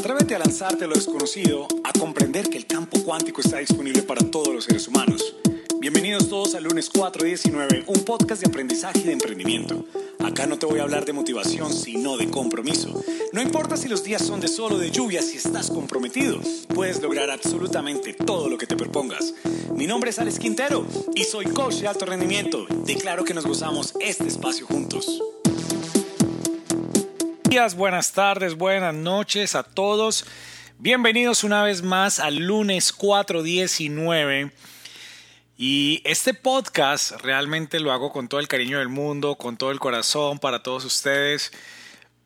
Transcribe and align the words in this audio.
Atrévete 0.00 0.34
a 0.34 0.38
lanzarte 0.38 0.84
a 0.84 0.88
lo 0.88 0.94
desconocido, 0.94 1.68
a 1.84 1.92
comprender 1.92 2.48
que 2.48 2.56
el 2.56 2.66
campo 2.66 3.02
cuántico 3.04 3.42
está 3.42 3.58
disponible 3.58 4.00
para 4.00 4.22
todos 4.30 4.48
los 4.48 4.64
seres 4.64 4.88
humanos. 4.88 5.36
Bienvenidos 5.78 6.30
todos 6.30 6.54
al 6.54 6.64
lunes 6.64 6.88
419, 6.88 7.84
un 7.86 8.02
podcast 8.06 8.40
de 8.40 8.48
aprendizaje 8.48 9.00
y 9.00 9.02
de 9.02 9.12
emprendimiento. 9.12 9.84
Acá 10.24 10.46
no 10.46 10.58
te 10.58 10.64
voy 10.64 10.80
a 10.80 10.84
hablar 10.84 11.04
de 11.04 11.12
motivación, 11.12 11.70
sino 11.70 12.16
de 12.16 12.30
compromiso. 12.30 12.98
No 13.34 13.42
importa 13.42 13.76
si 13.76 13.88
los 13.88 14.02
días 14.02 14.24
son 14.24 14.40
de 14.40 14.48
sol 14.48 14.72
o 14.72 14.78
de 14.78 14.90
lluvia, 14.90 15.20
si 15.20 15.36
estás 15.36 15.70
comprometido, 15.70 16.40
puedes 16.74 17.02
lograr 17.02 17.28
absolutamente 17.28 18.14
todo 18.14 18.48
lo 18.48 18.56
que 18.56 18.66
te 18.66 18.76
propongas. 18.76 19.34
Mi 19.74 19.86
nombre 19.86 20.08
es 20.08 20.18
Alex 20.18 20.38
Quintero 20.38 20.86
y 21.14 21.24
soy 21.24 21.44
coach 21.44 21.74
de 21.74 21.88
alto 21.88 22.06
rendimiento. 22.06 22.64
Declaro 22.86 23.22
que 23.22 23.34
nos 23.34 23.44
gozamos 23.44 23.92
este 24.00 24.28
espacio 24.28 24.66
juntos 24.66 25.20
días, 27.50 27.74
buenas 27.74 28.12
tardes, 28.12 28.54
buenas 28.54 28.94
noches 28.94 29.56
a 29.56 29.64
todos. 29.64 30.24
Bienvenidos 30.78 31.42
una 31.42 31.64
vez 31.64 31.82
más 31.82 32.20
al 32.20 32.36
lunes 32.36 32.92
419. 32.92 34.52
Y 35.56 36.00
este 36.04 36.32
podcast 36.32 37.10
realmente 37.22 37.80
lo 37.80 37.90
hago 37.90 38.12
con 38.12 38.28
todo 38.28 38.38
el 38.38 38.46
cariño 38.46 38.78
del 38.78 38.88
mundo, 38.88 39.34
con 39.34 39.56
todo 39.56 39.72
el 39.72 39.80
corazón 39.80 40.38
para 40.38 40.62
todos 40.62 40.84
ustedes, 40.84 41.50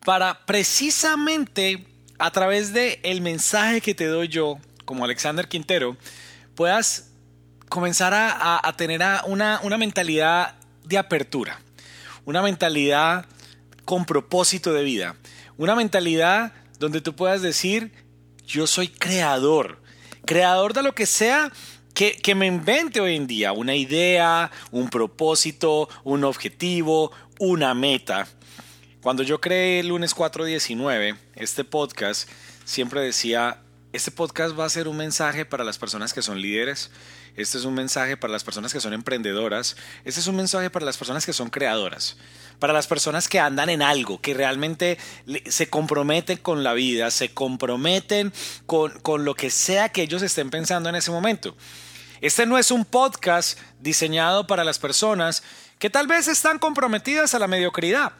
para 0.05 0.45
precisamente 0.45 1.87
a 2.19 2.31
través 2.31 2.75
de 2.75 3.01
el 3.03 3.23
mensaje 3.23 3.81
que 3.81 3.95
te 3.95 4.05
doy 4.05 4.29
yo, 4.29 4.59
como 4.85 5.07
Alexander 5.07 5.49
Quintero, 5.49 5.97
puedas 6.55 7.13
comenzar 7.71 8.13
a, 8.13 8.61
a 8.63 8.77
tener 8.77 9.01
una, 9.25 9.59
una 9.63 9.79
mentalidad 9.79 10.55
de 10.85 10.99
apertura, 10.99 11.63
una 12.27 12.43
mentalidad 12.43 13.25
con 13.85 14.05
propósito 14.05 14.73
de 14.73 14.83
vida. 14.83 15.17
Una 15.57 15.75
mentalidad 15.75 16.53
donde 16.79 17.01
tú 17.01 17.15
puedas 17.15 17.43
decir, 17.43 17.93
yo 18.47 18.67
soy 18.67 18.89
creador, 18.89 19.81
creador 20.25 20.73
de 20.73 20.83
lo 20.83 20.95
que 20.95 21.07
sea 21.07 21.53
que, 21.95 22.17
que, 22.17 22.35
me 22.35 22.47
invente 22.47 23.01
hoy 23.01 23.15
en 23.15 23.27
día, 23.27 23.53
una 23.53 23.77
idea, 23.77 24.51
un 24.73 24.89
propósito, 24.89 25.89
un 26.03 26.25
objetivo, 26.25 27.13
una 27.39 27.73
meta. 27.75 28.27
Cuando 29.01 29.23
yo 29.23 29.41
creé 29.41 29.81
el 29.81 29.89
lunes 29.89 30.13
419, 30.15 31.15
este 31.37 31.63
podcast, 31.63 32.29
siempre 32.65 33.01
decía, 33.01 33.63
este 33.93 34.11
podcast 34.11 34.59
va 34.59 34.65
a 34.65 34.71
ser 34.71 34.89
un 34.89 34.97
mensaje 34.97 35.45
para 35.45 35.63
las 35.63 35.79
personas 35.79 36.13
que 36.13 36.23
son 36.23 36.41
líderes, 36.41 36.91
este 37.37 37.59
es 37.59 37.65
un 37.65 37.75
mensaje 37.75 38.17
para 38.17 38.33
las 38.33 38.45
personas 38.45 38.73
que 38.73 38.81
son 38.81 38.93
emprendedoras. 38.93 39.77
Este 40.05 40.21
es 40.21 40.27
un 40.29 40.37
mensaje 40.37 40.71
para 40.71 40.85
las 40.85 40.97
personas 40.97 41.27
que 41.27 41.33
son 41.33 41.51
creadoras. 41.51 42.17
Para 42.59 42.73
las 42.73 42.87
personas 42.87 43.29
que 43.29 43.41
andan 43.41 43.69
en 43.69 43.83
algo, 43.83 44.21
que 44.21 44.35
realmente 44.35 44.99
se 45.47 45.69
comprometen 45.69 46.39
con 46.39 46.63
la 46.63 46.73
vida, 46.73 47.11
se 47.11 47.35
comprometen 47.35 48.33
con, 48.67 48.99
con 49.01 49.25
lo 49.25 49.35
que 49.35 49.51
sea 49.51 49.89
que 49.91 50.03
ellos 50.03 50.23
estén 50.23 50.51
pensando 50.51 50.89
en 50.89 50.95
ese 50.95 51.11
momento. 51.11 51.57
Este 52.21 52.47
no 52.47 52.57
es 52.57 52.71
un 52.71 52.85
podcast 52.85 53.59
diseñado 53.81 54.47
para 54.47 54.65
las 54.65 54.79
personas 54.79 55.43
que 55.79 55.91
tal 55.91 56.07
vez 56.07 56.29
están 56.29 56.59
comprometidas 56.59 57.35
a 57.35 57.39
la 57.39 57.49
mediocridad. 57.49 58.13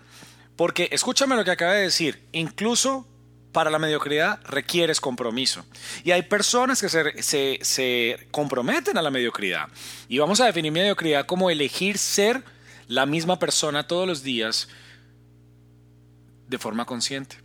Porque 0.57 0.89
escúchame 0.93 1.37
lo 1.37 1.45
que 1.45 1.51
acaba 1.51 1.73
de 1.73 1.83
decir, 1.83 2.23
incluso 2.33 3.07
para 3.53 3.71
la 3.71 3.79
mediocridad 3.79 4.41
requieres 4.45 5.01
compromiso. 5.01 5.65
Y 6.05 6.11
hay 6.11 6.23
personas 6.23 6.81
que 6.81 6.89
se, 6.89 7.59
se, 7.63 8.29
comprometen 8.31 8.99
a 8.99 9.03
la 9.03 9.11
mediocridad. 9.11 9.69
Y 10.09 10.19
vamos 10.19 10.41
a 10.41 10.47
definir 10.47 10.73
mediocridad 10.73 11.25
como 11.25 11.51
elegir 11.51 11.97
ser 11.97 12.45
la 12.87 13.07
misma 13.07 13.39
persona 13.39 13.87
todos 13.87 14.07
los 14.07 14.23
días 14.23 14.69
de 16.49 16.59
forma 16.59 16.85
consciente. 16.85 17.37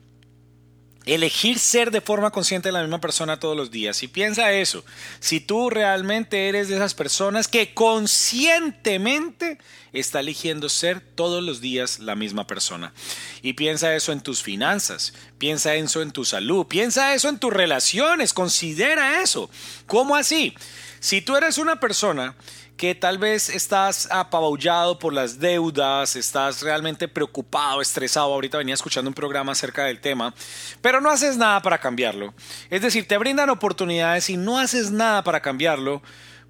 Elegir 1.06 1.58
ser 1.58 1.92
de 1.92 2.02
forma 2.02 2.30
consciente 2.30 2.72
la 2.72 2.82
misma 2.82 3.02
persona 3.02 3.40
todos 3.40 3.58
los 3.58 3.72
días. 3.72 4.04
Y 4.04 4.08
piensa 4.08 4.52
eso. 4.52 4.84
Si 5.20 5.40
tú 5.40 5.70
realmente 5.70 6.50
eres 6.50 6.68
de 6.68 6.76
esas 6.76 6.94
personas 6.94 7.48
que 7.48 7.74
conscientemente 7.74 9.58
está 9.92 10.20
eligiendo 10.20 10.70
ser 10.70 11.02
todos 11.02 11.42
los 11.42 11.62
días 11.62 12.00
la 12.00 12.16
misma 12.16 12.46
persona. 12.46 12.94
Y 13.42 13.54
piensa 13.54 13.96
eso 13.96 14.12
en 14.12 14.22
tus 14.22 14.44
finanzas. 14.44 15.14
Piensa 15.38 15.74
eso 15.76 16.02
en 16.02 16.12
tu 16.12 16.26
salud. 16.26 16.68
Piensa 16.68 17.16
eso 17.16 17.30
en 17.30 17.40
tus 17.40 17.54
relaciones. 17.54 18.34
Considera 18.34 19.24
eso. 19.24 19.50
¿Cómo 19.88 20.16
así? 20.16 20.54
Si 21.00 21.22
tú 21.22 21.36
eres 21.38 21.58
una 21.58 21.80
persona 21.80 22.36
que 22.80 22.96
tal 22.96 23.18
vez 23.18 23.50
estás 23.50 24.08
apabullado 24.10 25.00
por 25.00 25.12
las 25.12 25.38
deudas, 25.38 26.16
estás 26.16 26.62
realmente 26.62 27.10
preocupado, 27.10 27.82
estresado. 27.82 28.34
Ahorita 28.34 28.58
venía 28.58 28.74
escuchando 28.74 29.10
un 29.10 29.14
programa 29.14 29.52
acerca 29.52 29.84
del 29.84 30.00
tema, 30.00 30.34
pero 30.82 31.02
no 31.02 31.10
haces 31.10 31.36
nada 31.36 31.62
para 31.62 31.78
cambiarlo. 31.78 32.34
Es 32.70 32.82
decir, 32.82 33.06
te 33.06 33.18
brindan 33.18 33.50
oportunidades 33.50 34.30
y 34.30 34.38
no 34.38 34.58
haces 34.58 34.92
nada 34.92 35.26
para 35.26 35.42
cambiarlo, 35.42 36.02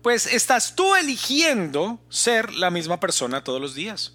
pues 0.03 0.27
estás 0.27 0.75
tú 0.75 0.95
eligiendo 0.95 1.99
ser 2.09 2.53
la 2.53 2.69
misma 2.69 2.99
persona 2.99 3.43
todos 3.43 3.59
los 3.59 3.73
días. 3.73 4.13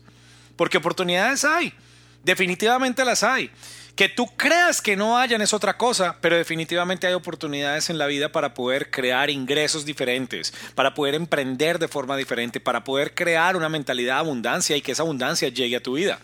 Porque 0.55 0.79
oportunidades 0.79 1.45
hay, 1.45 1.75
definitivamente 2.23 3.05
las 3.05 3.25
hay. 3.25 3.51
Que 3.97 4.09
tú 4.09 4.27
creas 4.37 4.83
que 4.83 4.97
no 4.97 5.19
hayan 5.19 5.41
es 5.41 5.55
otra 5.55 5.77
cosa, 5.77 6.17
pero 6.21 6.37
definitivamente 6.37 7.07
hay 7.07 7.15
oportunidades 7.15 7.91
en 7.91 7.99
la 7.99 8.07
vida 8.07 8.33
para 8.33 8.53
poder 8.53 8.91
crear 8.91 9.31
ingresos 9.31 9.85
diferentes, 9.85 10.53
para 10.75 10.95
poder 10.95 11.15
emprender 11.15 11.79
de 11.79 11.87
forma 11.87 12.17
diferente, 12.17 12.59
para 12.59 12.83
poder 12.83 13.15
crear 13.15 13.57
una 13.57 13.69
mentalidad 13.69 14.15
de 14.15 14.21
abundancia 14.21 14.77
y 14.77 14.83
que 14.83 14.93
esa 14.93 15.03
abundancia 15.03 15.49
llegue 15.49 15.77
a 15.77 15.83
tu 15.83 15.95
vida. 15.95 16.19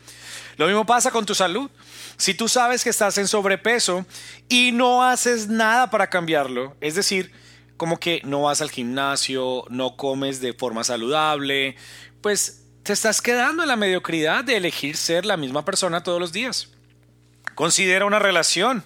Lo 0.57 0.67
mismo 0.67 0.85
pasa 0.85 1.13
con 1.13 1.25
tu 1.25 1.35
salud. 1.35 1.71
Si 2.17 2.35
tú 2.35 2.49
sabes 2.49 2.83
que 2.83 2.91
estás 2.91 3.17
en 3.19 3.29
sobrepeso 3.29 4.05
y 4.49 4.73
no 4.73 5.05
haces 5.05 5.47
nada 5.47 5.91
para 5.91 6.11
cambiarlo, 6.11 6.77
es 6.81 6.97
decir, 6.97 7.33
como 7.77 8.01
que 8.01 8.21
no 8.25 8.43
vas 8.43 8.61
al 8.61 8.71
gimnasio, 8.71 9.65
no 9.71 9.97
comes 9.97 10.41
de 10.41 10.53
forma 10.55 10.83
saludable, 10.83 11.77
pues 12.21 12.65
te 12.83 12.93
estás 12.93 13.23
quedando 13.23 13.63
en 13.63 13.69
la 13.69 13.77
mediocridad 13.77 14.45
de 14.45 14.57
elegir 14.57 14.97
ser 14.97 15.25
la 15.25 15.37
misma 15.37 15.65
persona 15.65 16.03
todos 16.03 16.21
los 16.21 16.33
días. 16.33 16.69
Considera 17.61 18.07
una 18.07 18.19
relación. 18.19 18.83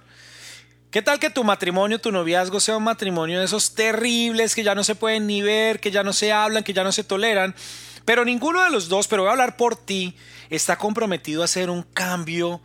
¿Qué 0.90 1.00
tal 1.00 1.20
que 1.20 1.30
tu 1.30 1.44
matrimonio, 1.44 2.00
tu 2.00 2.10
noviazgo 2.10 2.58
sea 2.58 2.76
un 2.76 2.82
matrimonio 2.82 3.38
de 3.38 3.44
esos 3.44 3.76
terribles 3.76 4.56
que 4.56 4.64
ya 4.64 4.74
no 4.74 4.82
se 4.82 4.96
pueden 4.96 5.28
ni 5.28 5.42
ver, 5.42 5.78
que 5.78 5.92
ya 5.92 6.02
no 6.02 6.12
se 6.12 6.32
hablan, 6.32 6.64
que 6.64 6.72
ya 6.72 6.82
no 6.82 6.90
se 6.90 7.04
toleran? 7.04 7.54
Pero 8.04 8.24
ninguno 8.24 8.64
de 8.64 8.70
los 8.70 8.88
dos, 8.88 9.06
pero 9.06 9.22
voy 9.22 9.28
a 9.28 9.30
hablar 9.34 9.56
por 9.56 9.76
ti, 9.76 10.16
está 10.50 10.76
comprometido 10.76 11.42
a 11.42 11.44
hacer 11.44 11.70
un 11.70 11.84
cambio 11.84 12.60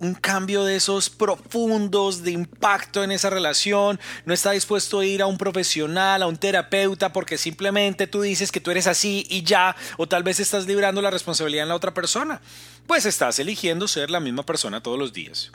un 0.00 0.14
cambio 0.14 0.64
de 0.64 0.76
esos 0.76 1.10
profundos 1.10 2.22
de 2.22 2.32
impacto 2.32 3.04
en 3.04 3.12
esa 3.12 3.30
relación, 3.30 4.00
no 4.24 4.34
está 4.34 4.50
dispuesto 4.52 5.00
a 5.00 5.04
ir 5.04 5.22
a 5.22 5.26
un 5.26 5.38
profesional, 5.38 6.22
a 6.22 6.26
un 6.26 6.36
terapeuta, 6.36 7.12
porque 7.12 7.38
simplemente 7.38 8.06
tú 8.06 8.22
dices 8.22 8.50
que 8.50 8.60
tú 8.60 8.70
eres 8.70 8.86
así 8.86 9.26
y 9.28 9.42
ya, 9.42 9.76
o 9.98 10.08
tal 10.08 10.22
vez 10.22 10.40
estás 10.40 10.66
librando 10.66 11.02
la 11.02 11.10
responsabilidad 11.10 11.64
en 11.64 11.68
la 11.68 11.74
otra 11.74 11.94
persona, 11.94 12.40
pues 12.86 13.06
estás 13.06 13.38
eligiendo 13.38 13.86
ser 13.86 14.10
la 14.10 14.20
misma 14.20 14.44
persona 14.44 14.82
todos 14.82 14.98
los 14.98 15.12
días. 15.12 15.52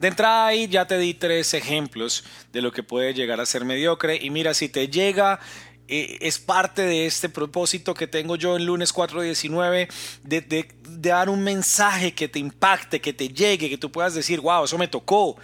De 0.00 0.08
entrada 0.08 0.46
ahí 0.46 0.68
ya 0.68 0.86
te 0.86 0.98
di 0.98 1.14
tres 1.14 1.54
ejemplos 1.54 2.24
de 2.52 2.60
lo 2.60 2.72
que 2.72 2.82
puede 2.82 3.14
llegar 3.14 3.40
a 3.40 3.46
ser 3.46 3.64
mediocre 3.64 4.18
y 4.20 4.28
mira, 4.30 4.52
si 4.52 4.68
te 4.68 4.88
llega 4.88 5.40
eh, 5.88 6.18
es 6.20 6.38
parte 6.38 6.82
de 6.82 7.06
este 7.06 7.28
propósito 7.28 7.94
que 7.94 8.06
tengo 8.06 8.36
yo 8.36 8.56
en 8.56 8.66
lunes 8.66 8.94
4.19 8.94 9.88
de, 10.24 10.40
de, 10.40 10.68
de 10.88 11.10
dar 11.10 11.28
un 11.28 11.42
mensaje 11.42 12.14
que 12.14 12.28
te 12.28 12.38
impacte, 12.38 13.00
que 13.00 13.12
te 13.12 13.28
llegue, 13.28 13.70
que 13.70 13.78
tú 13.78 13.90
puedas 13.90 14.14
decir, 14.14 14.40
wow, 14.40 14.64
eso 14.64 14.78
me 14.78 14.88
tocó. 14.88 15.36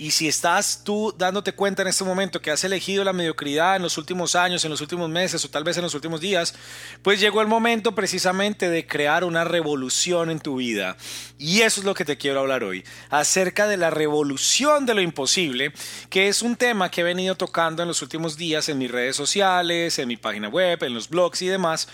Y 0.00 0.12
si 0.12 0.28
estás 0.28 0.80
tú 0.82 1.14
dándote 1.18 1.52
cuenta 1.52 1.82
en 1.82 1.88
este 1.88 2.04
momento 2.04 2.40
que 2.40 2.50
has 2.50 2.64
elegido 2.64 3.04
la 3.04 3.12
mediocridad 3.12 3.76
en 3.76 3.82
los 3.82 3.98
últimos 3.98 4.34
años, 4.34 4.64
en 4.64 4.70
los 4.70 4.80
últimos 4.80 5.10
meses 5.10 5.44
o 5.44 5.50
tal 5.50 5.62
vez 5.62 5.76
en 5.76 5.82
los 5.82 5.94
últimos 5.94 6.22
días, 6.22 6.54
pues 7.02 7.20
llegó 7.20 7.42
el 7.42 7.48
momento 7.48 7.94
precisamente 7.94 8.70
de 8.70 8.86
crear 8.86 9.24
una 9.24 9.44
revolución 9.44 10.30
en 10.30 10.40
tu 10.40 10.56
vida. 10.56 10.96
Y 11.36 11.60
eso 11.60 11.82
es 11.82 11.84
lo 11.84 11.92
que 11.92 12.06
te 12.06 12.16
quiero 12.16 12.40
hablar 12.40 12.64
hoy, 12.64 12.82
acerca 13.10 13.68
de 13.68 13.76
la 13.76 13.90
revolución 13.90 14.86
de 14.86 14.94
lo 14.94 15.02
imposible, 15.02 15.74
que 16.08 16.28
es 16.28 16.40
un 16.40 16.56
tema 16.56 16.90
que 16.90 17.02
he 17.02 17.04
venido 17.04 17.34
tocando 17.34 17.82
en 17.82 17.88
los 17.88 18.00
últimos 18.00 18.38
días 18.38 18.70
en 18.70 18.78
mis 18.78 18.90
redes 18.90 19.16
sociales, 19.16 19.98
en 19.98 20.08
mi 20.08 20.16
página 20.16 20.48
web, 20.48 20.82
en 20.82 20.94
los 20.94 21.10
blogs 21.10 21.42
y 21.42 21.48
demás. 21.48 21.88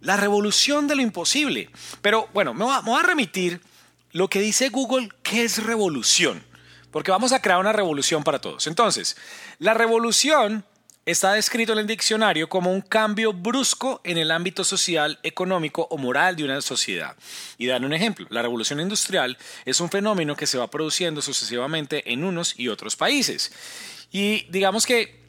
La 0.00 0.16
revolución 0.16 0.86
de 0.86 0.94
lo 0.94 1.02
imposible. 1.02 1.70
Pero 2.02 2.28
bueno, 2.34 2.54
me 2.54 2.64
voy 2.64 3.00
a, 3.00 3.02
remitir 3.02 3.60
lo 4.12 4.30
que 4.30 4.40
dice 4.40 4.68
Google, 4.68 5.08
¿qué 5.24 5.42
es 5.42 5.60
revolución? 5.60 6.51
Porque 6.92 7.10
vamos 7.10 7.32
a 7.32 7.42
crear 7.42 7.58
una 7.58 7.72
revolución 7.72 8.22
para 8.22 8.40
todos. 8.40 8.68
Entonces, 8.68 9.16
la 9.58 9.74
revolución 9.74 10.64
está 11.04 11.32
descrito 11.32 11.72
en 11.72 11.80
el 11.80 11.86
diccionario 11.86 12.48
como 12.48 12.70
un 12.70 12.80
cambio 12.80 13.32
brusco 13.32 14.00
en 14.04 14.18
el 14.18 14.30
ámbito 14.30 14.62
social, 14.62 15.18
económico 15.24 15.88
o 15.90 15.98
moral 15.98 16.36
de 16.36 16.44
una 16.44 16.60
sociedad. 16.60 17.16
Y 17.58 17.66
dan 17.66 17.84
un 17.84 17.92
ejemplo, 17.92 18.26
la 18.30 18.42
revolución 18.42 18.78
industrial 18.78 19.36
es 19.64 19.80
un 19.80 19.90
fenómeno 19.90 20.36
que 20.36 20.46
se 20.46 20.58
va 20.58 20.70
produciendo 20.70 21.20
sucesivamente 21.20 22.12
en 22.12 22.22
unos 22.22 22.54
y 22.56 22.68
otros 22.68 22.94
países. 22.94 23.50
Y 24.12 24.44
digamos 24.50 24.86
que 24.86 25.20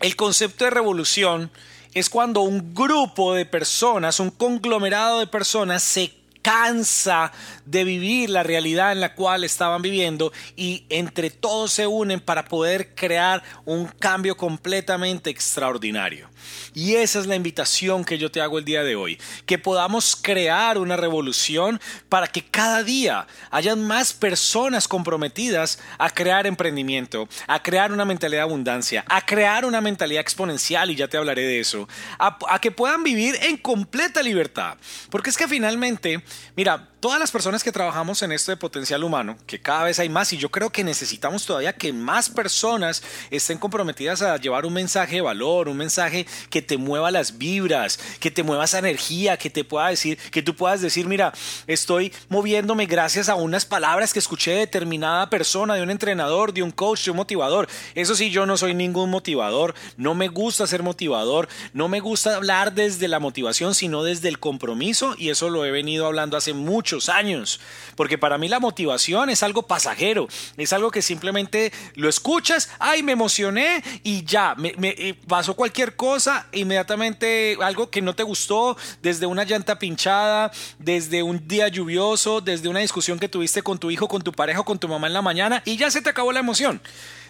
el 0.00 0.16
concepto 0.16 0.64
de 0.64 0.70
revolución 0.70 1.50
es 1.94 2.10
cuando 2.10 2.40
un 2.40 2.74
grupo 2.74 3.34
de 3.34 3.46
personas, 3.46 4.18
un 4.18 4.30
conglomerado 4.30 5.20
de 5.20 5.26
personas 5.26 5.82
se 5.82 6.12
cansa 6.46 7.32
de 7.64 7.82
vivir 7.82 8.30
la 8.30 8.44
realidad 8.44 8.92
en 8.92 9.00
la 9.00 9.16
cual 9.16 9.42
estaban 9.42 9.82
viviendo 9.82 10.32
y 10.54 10.86
entre 10.90 11.30
todos 11.30 11.72
se 11.72 11.88
unen 11.88 12.20
para 12.20 12.44
poder 12.44 12.94
crear 12.94 13.42
un 13.64 13.86
cambio 13.86 14.36
completamente 14.36 15.28
extraordinario. 15.28 16.28
Y 16.74 16.96
esa 16.96 17.20
es 17.20 17.26
la 17.26 17.36
invitación 17.36 18.04
que 18.04 18.18
yo 18.18 18.30
te 18.30 18.40
hago 18.40 18.58
el 18.58 18.64
día 18.64 18.82
de 18.82 18.96
hoy, 18.96 19.18
que 19.46 19.58
podamos 19.58 20.16
crear 20.16 20.78
una 20.78 20.96
revolución 20.96 21.80
para 22.08 22.26
que 22.26 22.44
cada 22.44 22.82
día 22.82 23.26
hayan 23.50 23.86
más 23.86 24.12
personas 24.12 24.88
comprometidas 24.88 25.78
a 25.98 26.10
crear 26.10 26.46
emprendimiento, 26.46 27.28
a 27.46 27.62
crear 27.62 27.92
una 27.92 28.04
mentalidad 28.04 28.40
de 28.40 28.50
abundancia, 28.50 29.04
a 29.08 29.24
crear 29.24 29.64
una 29.64 29.80
mentalidad 29.80 30.20
exponencial, 30.20 30.90
y 30.90 30.96
ya 30.96 31.08
te 31.08 31.16
hablaré 31.16 31.42
de 31.42 31.60
eso, 31.60 31.88
a, 32.18 32.38
a 32.48 32.60
que 32.60 32.70
puedan 32.70 33.02
vivir 33.02 33.36
en 33.42 33.56
completa 33.56 34.22
libertad. 34.22 34.76
Porque 35.10 35.30
es 35.30 35.36
que 35.36 35.48
finalmente, 35.48 36.22
mira, 36.56 36.88
todas 37.00 37.20
las 37.20 37.30
personas 37.30 37.62
que 37.62 37.72
trabajamos 37.72 38.22
en 38.22 38.32
esto 38.32 38.50
de 38.50 38.56
potencial 38.56 39.04
humano, 39.04 39.36
que 39.46 39.60
cada 39.60 39.84
vez 39.84 39.98
hay 39.98 40.08
más 40.08 40.32
y 40.32 40.38
yo 40.38 40.50
creo 40.50 40.70
que 40.70 40.82
necesitamos 40.82 41.46
todavía 41.46 41.72
que 41.72 41.92
más 41.92 42.28
personas 42.28 43.02
estén 43.30 43.58
comprometidas 43.58 44.22
a 44.22 44.36
llevar 44.38 44.66
un 44.66 44.72
mensaje 44.72 45.16
de 45.16 45.20
valor, 45.20 45.68
un 45.68 45.76
mensaje 45.76 46.26
que 46.50 46.62
te 46.62 46.76
mueva 46.76 47.10
las 47.10 47.38
vibras, 47.38 47.98
que 48.18 48.30
te 48.30 48.42
mueva 48.42 48.64
esa 48.64 48.80
energía, 48.80 49.36
que 49.36 49.50
te 49.50 49.64
pueda 49.64 49.88
decir, 49.88 50.18
que 50.30 50.42
tú 50.42 50.56
puedas 50.56 50.80
decir, 50.80 51.06
mira, 51.06 51.32
estoy 51.66 52.12
moviéndome 52.28 52.86
gracias 52.86 53.28
a 53.28 53.36
unas 53.36 53.64
palabras 53.64 54.12
que 54.12 54.18
escuché 54.18 54.50
de 54.50 54.58
determinada 54.58 55.30
persona, 55.30 55.74
de 55.74 55.82
un 55.82 55.90
entrenador, 55.90 56.52
de 56.52 56.62
un 56.62 56.72
coach, 56.72 57.04
de 57.04 57.12
un 57.12 57.18
motivador. 57.18 57.68
Eso 57.94 58.14
sí, 58.14 58.30
yo 58.30 58.46
no 58.46 58.56
soy 58.56 58.74
ningún 58.74 59.10
motivador, 59.10 59.74
no 59.96 60.14
me 60.14 60.28
gusta 60.28 60.66
ser 60.66 60.82
motivador, 60.82 61.48
no 61.72 61.88
me 61.88 62.00
gusta 62.00 62.34
hablar 62.34 62.74
desde 62.74 63.06
la 63.06 63.20
motivación, 63.20 63.74
sino 63.74 64.02
desde 64.02 64.28
el 64.28 64.40
compromiso 64.40 65.14
y 65.16 65.30
eso 65.30 65.50
lo 65.50 65.64
he 65.64 65.70
venido 65.70 66.06
hablando 66.06 66.36
hace 66.36 66.52
mucho 66.52 66.96
años, 67.08 67.60
porque 67.94 68.18
para 68.18 68.38
mí 68.38 68.48
la 68.48 68.60
motivación 68.60 69.30
es 69.30 69.42
algo 69.42 69.62
pasajero, 69.62 70.28
es 70.56 70.72
algo 70.72 70.90
que 70.90 71.02
simplemente 71.02 71.72
lo 71.94 72.08
escuchas, 72.08 72.70
ay, 72.78 73.02
me 73.02 73.12
emocioné 73.12 73.82
y 74.02 74.24
ya, 74.24 74.54
me, 74.56 74.74
eh, 74.80 75.14
pasó 75.26 75.54
cualquier 75.54 75.96
cosa, 75.96 76.15
inmediatamente 76.52 77.56
algo 77.60 77.90
que 77.90 78.02
no 78.02 78.14
te 78.14 78.22
gustó, 78.22 78.76
desde 79.02 79.26
una 79.26 79.44
llanta 79.44 79.78
pinchada, 79.78 80.50
desde 80.78 81.22
un 81.22 81.46
día 81.46 81.68
lluvioso, 81.68 82.40
desde 82.40 82.68
una 82.68 82.80
discusión 82.80 83.18
que 83.18 83.28
tuviste 83.28 83.62
con 83.62 83.78
tu 83.78 83.90
hijo, 83.90 84.08
con 84.08 84.22
tu 84.22 84.32
pareja, 84.32 84.62
con 84.62 84.78
tu 84.78 84.88
mamá 84.88 85.06
en 85.06 85.12
la 85.12 85.22
mañana 85.22 85.62
y 85.64 85.76
ya 85.76 85.90
se 85.90 86.02
te 86.02 86.10
acabó 86.10 86.32
la 86.32 86.40
emoción. 86.40 86.80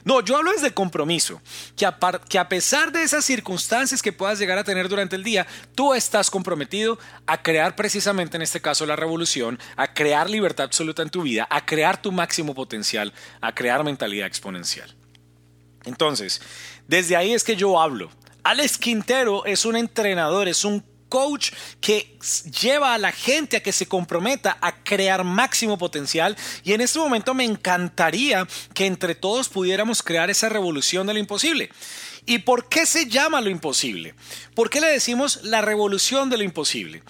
No, 0.04 0.20
yo 0.20 0.36
hablo 0.36 0.52
desde 0.52 0.72
compromiso, 0.72 1.42
que 1.76 1.84
a, 1.84 1.98
que 2.28 2.38
a 2.38 2.48
pesar 2.48 2.92
de 2.92 3.02
esas 3.02 3.24
circunstancias 3.24 4.02
que 4.02 4.12
puedas 4.12 4.38
llegar 4.38 4.56
a 4.56 4.62
tener 4.62 4.88
durante 4.88 5.16
el 5.16 5.24
día, 5.24 5.48
tú 5.74 5.94
estás 5.94 6.30
comprometido 6.30 6.96
a 7.26 7.42
crear 7.42 7.74
precisamente 7.74 8.36
en 8.36 8.42
este 8.42 8.60
caso 8.60 8.86
la 8.86 8.94
revolución, 8.94 9.58
a 9.76 9.92
crear 9.94 10.30
libertad 10.30 10.66
absoluta 10.66 11.02
en 11.02 11.10
tu 11.10 11.22
vida, 11.22 11.48
a 11.50 11.66
crear 11.66 12.00
tu 12.00 12.12
máximo 12.12 12.54
potencial, 12.54 13.12
a 13.40 13.52
crear 13.52 13.82
mentalidad 13.82 14.28
exponencial. 14.28 14.94
Entonces, 15.86 16.40
desde 16.86 17.16
ahí 17.16 17.32
es 17.32 17.42
que 17.42 17.56
yo 17.56 17.80
hablo. 17.80 18.10
Alex 18.46 18.78
Quintero 18.78 19.44
es 19.44 19.64
un 19.64 19.74
entrenador, 19.74 20.46
es 20.46 20.64
un 20.64 20.84
coach 21.08 21.50
que 21.80 22.16
lleva 22.62 22.94
a 22.94 22.98
la 22.98 23.10
gente 23.10 23.56
a 23.56 23.62
que 23.62 23.72
se 23.72 23.86
comprometa 23.86 24.56
a 24.60 24.84
crear 24.84 25.24
máximo 25.24 25.76
potencial 25.76 26.36
y 26.62 26.72
en 26.72 26.80
este 26.80 27.00
momento 27.00 27.34
me 27.34 27.42
encantaría 27.42 28.46
que 28.72 28.86
entre 28.86 29.16
todos 29.16 29.48
pudiéramos 29.48 30.00
crear 30.00 30.30
esa 30.30 30.48
revolución 30.48 31.08
de 31.08 31.14
lo 31.14 31.18
imposible. 31.18 31.70
¿Y 32.24 32.38
por 32.38 32.68
qué 32.68 32.86
se 32.86 33.06
llama 33.06 33.40
lo 33.40 33.50
imposible? 33.50 34.14
¿Por 34.54 34.70
qué 34.70 34.80
le 34.80 34.92
decimos 34.92 35.40
la 35.42 35.60
revolución 35.60 36.30
de 36.30 36.36
lo 36.36 36.44
imposible? 36.44 37.02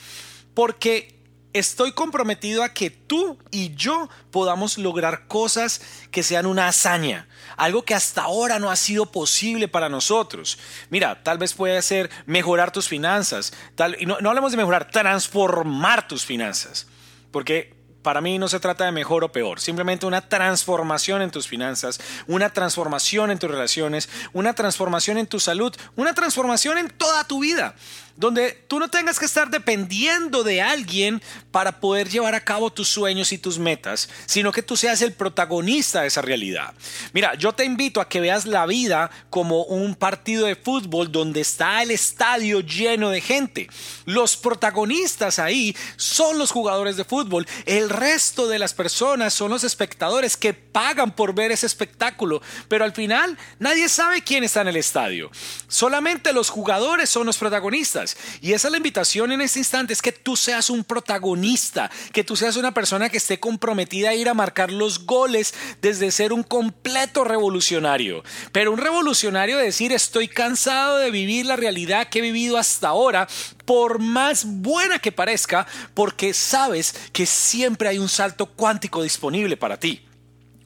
Porque 0.54 1.15
estoy 1.58 1.92
comprometido 1.92 2.62
a 2.62 2.70
que 2.70 2.90
tú 2.90 3.38
y 3.50 3.74
yo 3.74 4.08
podamos 4.30 4.78
lograr 4.78 5.26
cosas 5.26 5.80
que 6.10 6.22
sean 6.22 6.46
una 6.46 6.68
hazaña, 6.68 7.28
algo 7.56 7.84
que 7.84 7.94
hasta 7.94 8.22
ahora 8.22 8.58
no 8.58 8.70
ha 8.70 8.76
sido 8.76 9.06
posible 9.06 9.68
para 9.68 9.88
nosotros. 9.88 10.58
Mira, 10.90 11.22
tal 11.22 11.38
vez 11.38 11.54
puede 11.54 11.80
ser 11.82 12.10
mejorar 12.26 12.72
tus 12.72 12.88
finanzas, 12.88 13.52
tal, 13.74 13.96
y 13.98 14.06
no, 14.06 14.18
no 14.20 14.28
hablemos 14.28 14.52
de 14.52 14.58
mejorar, 14.58 14.90
transformar 14.90 16.08
tus 16.08 16.24
finanzas, 16.24 16.86
porque 17.30 17.74
para 18.02 18.20
mí 18.20 18.38
no 18.38 18.46
se 18.46 18.60
trata 18.60 18.84
de 18.84 18.92
mejor 18.92 19.24
o 19.24 19.32
peor, 19.32 19.58
simplemente 19.58 20.06
una 20.06 20.28
transformación 20.28 21.22
en 21.22 21.32
tus 21.32 21.48
finanzas, 21.48 22.00
una 22.28 22.52
transformación 22.52 23.32
en 23.32 23.38
tus 23.40 23.50
relaciones, 23.50 24.08
una 24.32 24.54
transformación 24.54 25.18
en 25.18 25.26
tu 25.26 25.40
salud, 25.40 25.74
una 25.96 26.14
transformación 26.14 26.78
en 26.78 26.88
toda 26.88 27.24
tu 27.24 27.40
vida 27.40 27.74
donde 28.16 28.52
tú 28.66 28.78
no 28.78 28.88
tengas 28.88 29.18
que 29.18 29.26
estar 29.26 29.50
dependiendo 29.50 30.42
de 30.42 30.62
alguien 30.62 31.22
para 31.50 31.80
poder 31.80 32.08
llevar 32.08 32.34
a 32.34 32.44
cabo 32.44 32.72
tus 32.72 32.88
sueños 32.88 33.32
y 33.32 33.38
tus 33.38 33.58
metas, 33.58 34.08
sino 34.26 34.52
que 34.52 34.62
tú 34.62 34.76
seas 34.76 35.02
el 35.02 35.12
protagonista 35.12 36.02
de 36.02 36.08
esa 36.08 36.22
realidad. 36.22 36.74
Mira, 37.12 37.34
yo 37.34 37.52
te 37.52 37.64
invito 37.64 38.00
a 38.00 38.08
que 38.08 38.20
veas 38.20 38.46
la 38.46 38.66
vida 38.66 39.10
como 39.30 39.64
un 39.64 39.94
partido 39.94 40.46
de 40.46 40.56
fútbol 40.56 41.12
donde 41.12 41.40
está 41.40 41.82
el 41.82 41.90
estadio 41.90 42.60
lleno 42.60 43.10
de 43.10 43.20
gente. 43.20 43.68
Los 44.04 44.36
protagonistas 44.36 45.38
ahí 45.38 45.76
son 45.96 46.38
los 46.38 46.50
jugadores 46.50 46.96
de 46.96 47.04
fútbol, 47.04 47.46
el 47.66 47.90
resto 47.90 48.48
de 48.48 48.58
las 48.58 48.74
personas 48.74 49.34
son 49.34 49.50
los 49.50 49.64
espectadores 49.64 50.36
que 50.36 50.52
pagan 50.76 51.10
por 51.10 51.34
ver 51.34 51.52
ese 51.52 51.64
espectáculo, 51.64 52.42
pero 52.68 52.84
al 52.84 52.92
final 52.92 53.38
nadie 53.58 53.88
sabe 53.88 54.20
quién 54.20 54.44
está 54.44 54.60
en 54.60 54.68
el 54.68 54.76
estadio. 54.76 55.30
Solamente 55.68 56.34
los 56.34 56.50
jugadores 56.50 57.08
son 57.08 57.24
los 57.24 57.38
protagonistas. 57.38 58.14
Y 58.42 58.52
esa 58.52 58.68
es 58.68 58.72
la 58.72 58.76
invitación 58.76 59.32
en 59.32 59.40
este 59.40 59.60
instante, 59.60 59.94
es 59.94 60.02
que 60.02 60.12
tú 60.12 60.36
seas 60.36 60.68
un 60.68 60.84
protagonista, 60.84 61.90
que 62.12 62.24
tú 62.24 62.36
seas 62.36 62.56
una 62.56 62.74
persona 62.74 63.08
que 63.08 63.16
esté 63.16 63.40
comprometida 63.40 64.10
a 64.10 64.14
ir 64.14 64.28
a 64.28 64.34
marcar 64.34 64.70
los 64.70 65.06
goles 65.06 65.54
desde 65.80 66.10
ser 66.10 66.34
un 66.34 66.42
completo 66.42 67.24
revolucionario. 67.24 68.22
Pero 68.52 68.70
un 68.70 68.78
revolucionario 68.78 69.56
de 69.56 69.64
decir 69.64 69.92
estoy 69.92 70.28
cansado 70.28 70.98
de 70.98 71.10
vivir 71.10 71.46
la 71.46 71.56
realidad 71.56 72.10
que 72.10 72.18
he 72.18 72.22
vivido 72.22 72.58
hasta 72.58 72.88
ahora, 72.88 73.28
por 73.64 73.98
más 73.98 74.44
buena 74.44 74.98
que 74.98 75.10
parezca, 75.10 75.66
porque 75.94 76.34
sabes 76.34 76.94
que 77.14 77.24
siempre 77.24 77.88
hay 77.88 77.96
un 77.96 78.10
salto 78.10 78.44
cuántico 78.44 79.02
disponible 79.02 79.56
para 79.56 79.78
ti. 79.80 80.05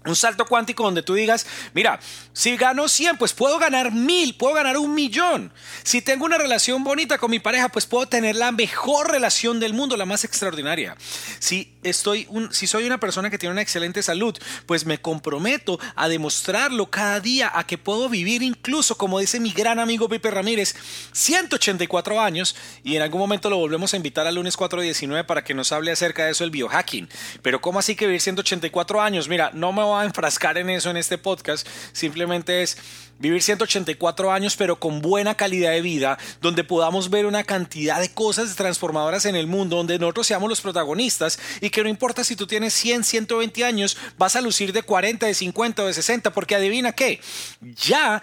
Un 0.07 0.17
salto 0.17 0.47
cuántico 0.47 0.83
donde 0.83 1.03
tú 1.03 1.13
digas, 1.13 1.47
mira, 1.75 2.01
si 2.33 2.57
gano 2.57 2.89
100, 2.89 3.19
pues 3.19 3.35
puedo 3.35 3.59
ganar 3.59 3.93
mil, 3.93 4.35
puedo 4.35 4.55
ganar 4.55 4.79
un 4.79 4.95
millón. 4.95 5.53
Si 5.83 6.01
tengo 6.01 6.25
una 6.25 6.39
relación 6.39 6.83
bonita 6.85 7.19
con 7.19 7.31
mi 7.31 7.39
pareja, 7.39 7.69
pues 7.69 7.85
puedo 7.85 8.07
tener 8.07 8.35
la 8.35 8.51
mejor 8.51 9.11
relación 9.11 9.61
del 9.61 9.75
mundo, 9.75 9.99
la 9.99 10.07
más 10.07 10.25
extraordinaria. 10.25 10.97
Si, 11.39 11.75
estoy 11.83 12.27
un, 12.31 12.51
si 12.55 12.67
soy 12.67 12.85
una 12.85 12.99
persona 12.99 13.29
que 13.29 13.37
tiene 13.37 13.53
una 13.53 13.61
excelente 13.61 14.03
salud, 14.03 14.35
pues 14.65 14.87
me 14.87 15.03
comprometo 15.03 15.79
a 15.95 16.09
demostrarlo 16.09 16.87
cada 16.87 17.21
día, 17.21 17.53
a 17.55 17.67
que 17.67 17.77
puedo 17.77 18.09
vivir 18.09 18.43
incluso, 18.43 18.97
como 18.97 19.19
dice 19.19 19.39
mi 19.39 19.51
gran 19.51 19.79
amigo 19.79 20.09
Pepe 20.09 20.31
Ramírez, 20.31 20.77
184 21.13 22.19
años. 22.23 22.57
Y 22.85 22.97
en 22.97 23.03
algún 23.03 23.21
momento 23.21 23.51
lo 23.51 23.59
volvemos 23.59 23.93
a 23.93 23.99
invitar 23.99 24.27
al 24.27 24.37
lunes 24.37 24.57
419 24.57 25.25
para 25.25 25.45
que 25.45 25.53
nos 25.53 25.73
hable 25.73 25.93
acerca 25.93 26.25
de 26.25 26.31
eso, 26.31 26.45
el 26.45 26.51
biohacking. 26.51 27.07
Pero 27.43 27.61
¿cómo 27.61 27.79
así 27.79 27.95
que 27.97 28.07
vivir 28.07 28.23
184 28.23 29.03
años? 29.03 29.29
Mira, 29.29 29.51
no 29.53 29.73
me 29.73 29.90
a 29.97 30.05
enfrascar 30.05 30.59
en 30.59 30.71
eso 30.71 30.91
en 30.91 30.97
este 30.97 31.19
podcast, 31.19 31.67
simplemente 31.93 32.63
es 32.63 32.77
vivir 33.19 33.43
184 33.43 34.33
años 34.33 34.57
pero 34.57 34.81
con 34.81 35.01
buena 35.03 35.35
calidad 35.35 35.73
de 35.73 35.83
vida, 35.83 36.19
donde 36.41 36.65
podamos 36.65 37.11
ver 37.11 37.27
una 37.27 37.45
cantidad 37.45 38.01
de 38.01 38.13
cosas 38.13 38.57
transformadoras 38.57 39.27
en 39.27 39.37
el 39.37 39.47
mundo, 39.47 39.77
donde 39.77 39.99
nosotros 39.99 40.27
seamos 40.27 40.49
los 40.49 40.61
protagonistas 40.61 41.39
y 41.61 41.71
que 41.71 41.83
no 41.83 41.89
importa 41.89 42.25
si 42.25 42.35
tú 42.35 42.47
tienes 42.47 42.73
100, 42.75 43.05
120 43.05 43.65
años, 43.65 43.97
vas 44.19 44.37
a 44.37 44.41
lucir 44.41 44.73
de 44.73 44.83
40, 44.83 45.27
de 45.27 45.35
50 45.35 45.83
o 45.83 45.87
de 45.87 45.95
60, 45.95 46.33
porque 46.33 46.55
adivina 46.55 46.93
qué, 46.93 47.21
ya 47.61 48.23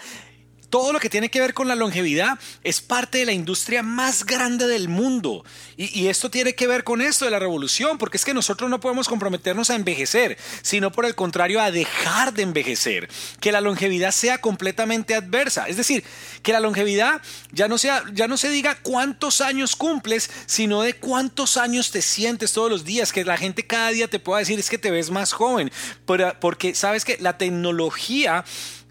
todo 0.69 0.91
lo 0.91 0.99
que 0.99 1.09
tiene 1.09 1.29
que 1.29 1.39
ver 1.39 1.53
con 1.53 1.67
la 1.67 1.75
longevidad 1.75 2.37
es 2.63 2.81
parte 2.81 3.19
de 3.19 3.25
la 3.25 3.31
industria 3.31 3.83
más 3.83 4.25
grande 4.25 4.67
del 4.67 4.89
mundo. 4.89 5.45
Y, 5.77 6.07
esto 6.07 6.29
tiene 6.29 6.55
que 6.55 6.67
ver 6.67 6.83
con 6.83 7.01
esto 7.01 7.25
de 7.25 7.31
la 7.31 7.39
revolución, 7.39 7.97
porque 7.97 8.17
es 8.17 8.25
que 8.25 8.33
nosotros 8.33 8.69
no 8.69 8.79
podemos 8.79 9.07
comprometernos 9.07 9.69
a 9.69 9.75
envejecer, 9.75 10.37
sino 10.61 10.91
por 10.91 11.05
el 11.05 11.15
contrario 11.15 11.61
a 11.61 11.71
dejar 11.71 12.33
de 12.33 12.43
envejecer. 12.43 13.09
Que 13.39 13.51
la 13.51 13.61
longevidad 13.61 14.11
sea 14.11 14.39
completamente 14.39 15.15
adversa. 15.15 15.67
Es 15.67 15.77
decir, 15.77 16.03
que 16.41 16.51
la 16.51 16.59
longevidad 16.59 17.21
ya 17.51 17.67
no, 17.67 17.77
sea, 17.77 18.03
ya 18.13 18.27
no 18.27 18.37
se 18.37 18.49
diga 18.49 18.75
cuántos 18.81 19.41
años 19.41 19.75
cumples, 19.75 20.29
sino 20.45 20.81
de 20.81 20.95
cuántos 20.95 21.57
años 21.57 21.91
te 21.91 22.01
sientes 22.01 22.53
todos 22.53 22.69
los 22.69 22.83
días. 22.83 23.13
Que 23.13 23.23
la 23.23 23.37
gente 23.37 23.65
cada 23.65 23.89
día 23.89 24.07
te 24.09 24.19
pueda 24.19 24.39
decir 24.39 24.59
es 24.59 24.69
que 24.69 24.77
te 24.77 24.91
ves 24.91 25.11
más 25.11 25.31
joven. 25.33 25.71
Porque 26.05 26.75
sabes 26.75 27.05
que 27.05 27.17
la 27.19 27.37
tecnología 27.37 28.43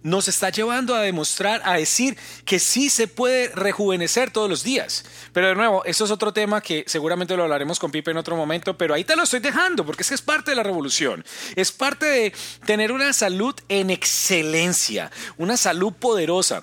nos 0.06 0.28
está 0.28 0.50
llevando 0.50 0.94
a 0.94 1.00
demostrar, 1.00 1.60
a 1.64 1.74
decir 1.74 2.16
que 2.44 2.60
sí 2.60 2.90
se 2.90 3.08
puede 3.08 3.48
rejuvenecer 3.48 4.30
todos 4.30 4.48
los 4.48 4.62
días. 4.62 5.04
Pero 5.32 5.48
de 5.48 5.56
nuevo, 5.56 5.84
eso 5.84 6.04
es 6.04 6.12
otro 6.12 6.32
tema 6.32 6.60
que 6.60 6.84
seguramente 6.86 7.36
lo 7.36 7.42
hablaremos 7.42 7.80
con 7.80 7.90
Pipe 7.90 8.12
en 8.12 8.16
otro 8.16 8.36
momento, 8.36 8.78
pero 8.78 8.94
ahí 8.94 9.02
te 9.02 9.16
lo 9.16 9.24
estoy 9.24 9.40
dejando 9.40 9.84
porque 9.84 10.02
es 10.02 10.08
que 10.10 10.14
es 10.14 10.22
parte 10.22 10.52
de 10.52 10.56
la 10.56 10.62
revolución. 10.62 11.24
Es 11.56 11.72
parte 11.72 12.06
de 12.06 12.32
tener 12.64 12.92
una 12.92 13.12
salud 13.12 13.56
en 13.68 13.90
excelencia, 13.90 15.10
una 15.38 15.56
salud 15.56 15.92
poderosa 15.92 16.62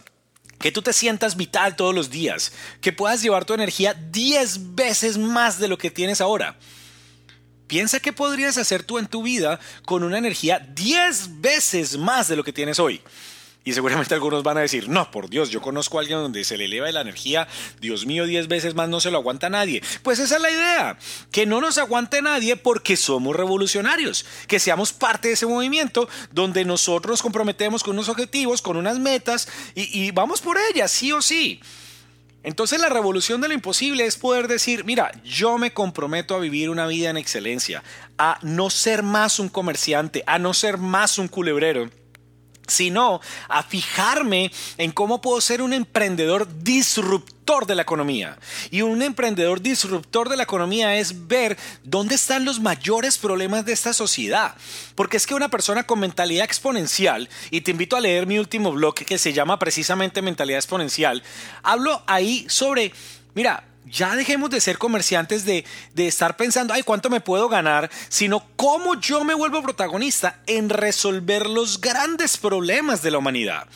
que 0.57 0.71
tú 0.71 0.81
te 0.81 0.93
sientas 0.93 1.35
vital 1.35 1.75
todos 1.75 1.93
los 1.93 2.09
días, 2.09 2.53
que 2.79 2.93
puedas 2.93 3.21
llevar 3.21 3.43
tu 3.43 3.53
energía 3.53 3.93
10 3.93 4.75
veces 4.75 5.17
más 5.17 5.59
de 5.59 5.67
lo 5.67 5.77
que 5.77 5.91
tienes 5.91 6.21
ahora. 6.21 6.57
piensa 7.67 7.99
qué 7.99 8.13
podrías 8.13 8.57
hacer 8.57 8.83
tú 8.83 8.99
en 8.99 9.07
tu 9.07 9.21
vida 9.23 9.59
con 9.83 10.03
una 10.03 10.17
energía 10.17 10.59
10 10.59 11.41
veces 11.41 11.97
más 11.97 12.29
de 12.29 12.37
lo 12.37 12.45
que 12.45 12.53
tienes 12.53 12.79
hoy. 12.79 13.01
Y 13.65 13.71
seguramente 13.71 14.13
algunos 14.13 14.43
van 14.43 14.57
a 14.57 14.61
decir, 14.61 14.89
no, 14.89 15.09
por 15.09 15.29
Dios, 15.29 15.49
yo 15.49 15.61
conozco 15.61 15.97
a 15.97 16.01
alguien 16.01 16.19
donde 16.19 16.43
se 16.43 16.57
le 16.57 16.65
eleva 16.65 16.91
la 16.91 16.99
energía, 16.99 17.47
Dios 17.79 18.05
mío, 18.05 18.25
10 18.25 18.49
veces 18.49 18.75
más 18.75 18.89
no 18.89 18.99
se 18.99 19.09
lo 19.09 19.19
aguanta 19.19 19.49
nadie. 19.49 19.81
Pues 20.01 20.19
esa 20.19 20.35
es 20.35 20.41
la 20.41 20.51
idea, 20.51 20.97
que 21.31 21.45
no 21.45 21.61
nos 21.61 21.77
aguante 21.77 22.21
nadie 22.21 22.57
porque 22.57 22.97
somos 22.97 23.33
revolucionarios, 23.33 24.25
que 24.47 24.59
seamos 24.59 24.91
parte 24.91 25.29
de 25.29 25.35
ese 25.35 25.45
movimiento 25.45 26.09
donde 26.31 26.65
nosotros 26.65 27.13
nos 27.13 27.21
comprometemos 27.21 27.83
con 27.83 27.93
unos 27.93 28.09
objetivos, 28.09 28.61
con 28.61 28.75
unas 28.75 28.99
metas 28.99 29.47
y, 29.75 29.97
y 29.97 30.11
vamos 30.11 30.41
por 30.41 30.57
ellas, 30.69 30.91
sí 30.91 31.13
o 31.13 31.21
sí. 31.21 31.61
Entonces 32.43 32.81
la 32.81 32.89
revolución 32.89 33.39
de 33.39 33.47
lo 33.47 33.53
imposible 33.53 34.05
es 34.05 34.17
poder 34.17 34.49
decir, 34.49 34.83
mira, 34.83 35.13
yo 35.23 35.57
me 35.57 35.71
comprometo 35.71 36.35
a 36.35 36.39
vivir 36.39 36.69
una 36.69 36.85
vida 36.87 37.09
en 37.09 37.15
excelencia, 37.15 37.81
a 38.17 38.39
no 38.41 38.69
ser 38.69 39.03
más 39.03 39.39
un 39.39 39.47
comerciante, 39.47 40.25
a 40.27 40.37
no 40.37 40.53
ser 40.53 40.77
más 40.77 41.17
un 41.17 41.29
culebrero 41.29 41.89
sino 42.67 43.21
a 43.47 43.63
fijarme 43.63 44.51
en 44.77 44.91
cómo 44.91 45.21
puedo 45.21 45.41
ser 45.41 45.61
un 45.61 45.73
emprendedor 45.73 46.47
disruptor 46.63 47.65
de 47.65 47.75
la 47.75 47.81
economía. 47.81 48.37
Y 48.71 48.81
un 48.81 49.01
emprendedor 49.01 49.61
disruptor 49.61 50.29
de 50.29 50.37
la 50.37 50.43
economía 50.43 50.95
es 50.95 51.27
ver 51.27 51.57
dónde 51.83 52.15
están 52.15 52.45
los 52.45 52.59
mayores 52.59 53.17
problemas 53.17 53.65
de 53.65 53.73
esta 53.73 53.93
sociedad. 53.93 54.55
Porque 54.95 55.17
es 55.17 55.27
que 55.27 55.35
una 55.35 55.49
persona 55.49 55.83
con 55.83 55.99
mentalidad 55.99 56.45
exponencial, 56.45 57.29
y 57.51 57.61
te 57.61 57.71
invito 57.71 57.95
a 57.95 58.01
leer 58.01 58.27
mi 58.27 58.39
último 58.39 58.71
blog 58.71 58.95
que 58.95 59.17
se 59.17 59.33
llama 59.33 59.59
precisamente 59.59 60.21
Mentalidad 60.21 60.59
Exponencial, 60.59 61.23
hablo 61.63 62.01
ahí 62.07 62.45
sobre, 62.47 62.93
mira, 63.33 63.65
ya 63.85 64.15
dejemos 64.15 64.49
de 64.49 64.61
ser 64.61 64.77
comerciantes 64.77 65.45
de, 65.45 65.65
de, 65.93 66.07
estar 66.07 66.37
pensando, 66.37 66.73
ay, 66.73 66.83
¿cuánto 66.83 67.09
me 67.09 67.21
puedo 67.21 67.49
ganar? 67.49 67.89
Sino 68.09 68.45
cómo 68.55 68.99
yo 68.99 69.23
me 69.23 69.33
vuelvo 69.33 69.61
protagonista 69.61 70.39
en 70.47 70.69
resolver 70.69 71.47
los 71.47 71.79
grandes 71.79 72.37
problemas 72.37 73.01
de 73.01 73.11
la 73.11 73.17
humanidad. 73.17 73.67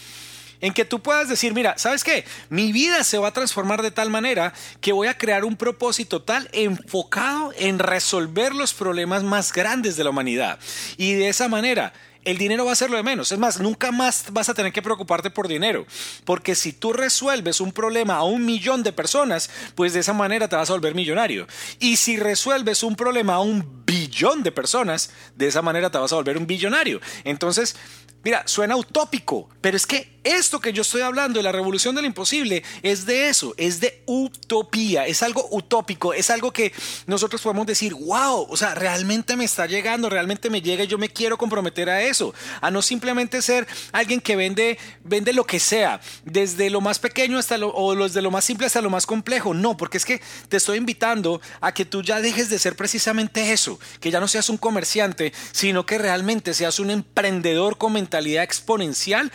En 0.59 0.73
que 0.73 0.85
tú 0.85 1.01
puedas 1.01 1.29
decir, 1.29 1.53
mira, 1.53 1.77
¿sabes 1.77 2.03
qué? 2.03 2.25
Mi 2.49 2.71
vida 2.71 3.03
se 3.03 3.19
va 3.19 3.27
a 3.27 3.33
transformar 3.33 3.83
de 3.83 3.91
tal 3.91 4.09
manera 4.09 4.53
que 4.81 4.91
voy 4.91 5.07
a 5.07 5.17
crear 5.17 5.45
un 5.45 5.55
propósito 5.55 6.23
tal 6.23 6.49
enfocado 6.51 7.53
en 7.57 7.77
resolver 7.77 8.55
los 8.55 8.73
problemas 8.73 9.23
más 9.23 9.53
grandes 9.53 9.97
de 9.97 10.03
la 10.03 10.09
humanidad. 10.09 10.57
Y 10.97 11.13
de 11.13 11.29
esa 11.29 11.47
manera 11.47 11.93
el 12.27 12.38
dinero 12.38 12.65
va 12.65 12.74
a 12.74 12.75
ser 12.75 12.89
lo 12.89 12.98
de 12.98 13.03
menos. 13.03 13.31
Es 13.31 13.39
más, 13.39 13.62
nunca 13.62 13.91
más 13.93 14.25
vas 14.31 14.50
a 14.50 14.53
tener 14.53 14.74
que 14.74 14.81
preocuparte 14.81 15.29
por 15.29 15.48
dinero. 15.48 15.86
Porque 16.25 16.55
si 16.55 16.74
tú 16.74 16.91
resuelves 16.91 17.62
un 17.62 17.72
problema 17.72 18.15
a 18.15 18.24
un 18.24 18.46
millón 18.46 18.84
de 18.84 18.91
personas, 18.91 19.50
pues 19.75 19.93
de 19.93 20.01
esa 20.01 20.12
manera 20.12 20.50
te 20.50 20.57
vas 20.57 20.69
a 20.69 20.74
volver 20.74 20.93
millonario. 20.93 21.48
Y 21.79 21.96
si 21.96 22.17
resuelves 22.17 22.84
un 22.84 22.98
problema 22.98 23.36
a 23.36 23.39
un 23.39 23.86
billón 23.86 24.43
de 24.43 24.51
personas, 24.51 25.10
de 25.36 25.48
esa 25.48 25.62
manera 25.62 25.89
te 25.89 25.98
vas 25.98 26.12
a 26.12 26.15
volver 26.15 26.38
un 26.38 26.46
billonario. 26.46 27.00
Entonces, 27.24 27.77
Mira, 28.24 28.43
suena 28.46 28.75
utópico, 28.75 29.48
pero 29.62 29.77
es 29.77 29.88
que 29.88 30.16
esto 30.36 30.60
que 30.60 30.74
yo 30.74 30.81
estoy 30.81 31.01
hablando 31.01 31.39
de 31.39 31.43
la 31.43 31.51
revolución 31.51 31.96
del 31.96 32.05
imposible 32.05 32.63
es 32.84 33.05
de 33.05 33.29
eso, 33.29 33.53
es 33.57 33.79
de 33.79 34.01
utopía, 34.05 35.05
es 35.05 35.24
algo 35.24 35.48
utópico, 35.51 36.13
es 36.13 36.29
algo 36.29 36.51
que 36.51 36.74
nosotros 37.05 37.41
podemos 37.41 37.65
decir, 37.65 37.93
wow, 37.93 38.48
o 38.50 38.57
sea, 38.57 38.75
realmente 38.75 39.36
me 39.36 39.46
está 39.46 39.65
llegando, 39.65 40.10
realmente 40.10 40.50
me 40.50 40.62
llega 40.62 40.84
y 40.84 40.88
yo 40.88 40.98
me 40.98 41.10
quiero 41.10 41.38
comprometer 41.38 41.89
a 41.89 42.01
eso, 42.01 42.34
a 42.62 42.72
no 42.72 42.81
simplemente 42.81 43.41
ser 43.41 43.67
alguien 43.91 44.22
que 44.22 44.36
vende, 44.36 44.77
vende 45.03 45.34
lo 45.34 45.46
que 45.46 45.60
sea, 45.60 46.01
desde 46.25 46.69
lo 46.69 46.81
más 46.81 47.00
pequeño 47.00 47.38
hasta 47.38 47.57
lo, 47.57 47.74
o 47.74 47.96
desde 47.96 48.22
lo 48.22 48.31
más 48.31 48.46
simple 48.46 48.67
hasta 48.67 48.81
lo 48.81 48.89
más 48.89 49.05
complejo, 49.05 49.53
no, 49.53 49.77
porque 49.77 49.98
es 49.98 50.05
que 50.05 50.22
te 50.50 50.57
estoy 50.57 50.77
invitando 50.77 51.41
a 51.62 51.74
que 51.74 51.86
tú 51.86 52.01
ya 52.01 52.22
dejes 52.22 52.50
de 52.50 52.60
ser 52.60 52.75
precisamente 52.75 53.51
eso, 53.51 53.79
que 54.00 54.12
ya 54.12 54.19
no 54.19 54.27
seas 54.27 54.50
un 54.50 54.57
comerciante, 54.57 55.34
sino 55.51 55.86
que 55.86 55.98
realmente 55.98 56.53
seas 56.53 56.79
un 56.79 56.91
emprendedor 56.91 57.77
con 57.77 57.93
mentalidad 57.93 58.43
exponencial 58.43 59.31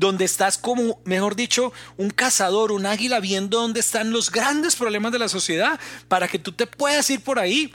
donde 0.00 0.24
estás 0.24 0.56
como, 0.56 0.98
mejor 1.04 1.36
dicho, 1.36 1.74
un 1.98 2.08
cazador, 2.08 2.72
un 2.72 2.86
águila 2.86 3.20
viendo 3.20 3.60
dónde 3.60 3.80
están 3.80 4.12
los 4.12 4.32
grandes 4.32 4.74
problemas 4.74 5.12
de 5.12 5.18
la 5.18 5.28
sociedad 5.28 5.78
para 6.08 6.26
que 6.26 6.38
tú 6.38 6.52
te 6.52 6.66
puedas 6.66 7.10
ir 7.10 7.20
por 7.20 7.38
ahí 7.38 7.70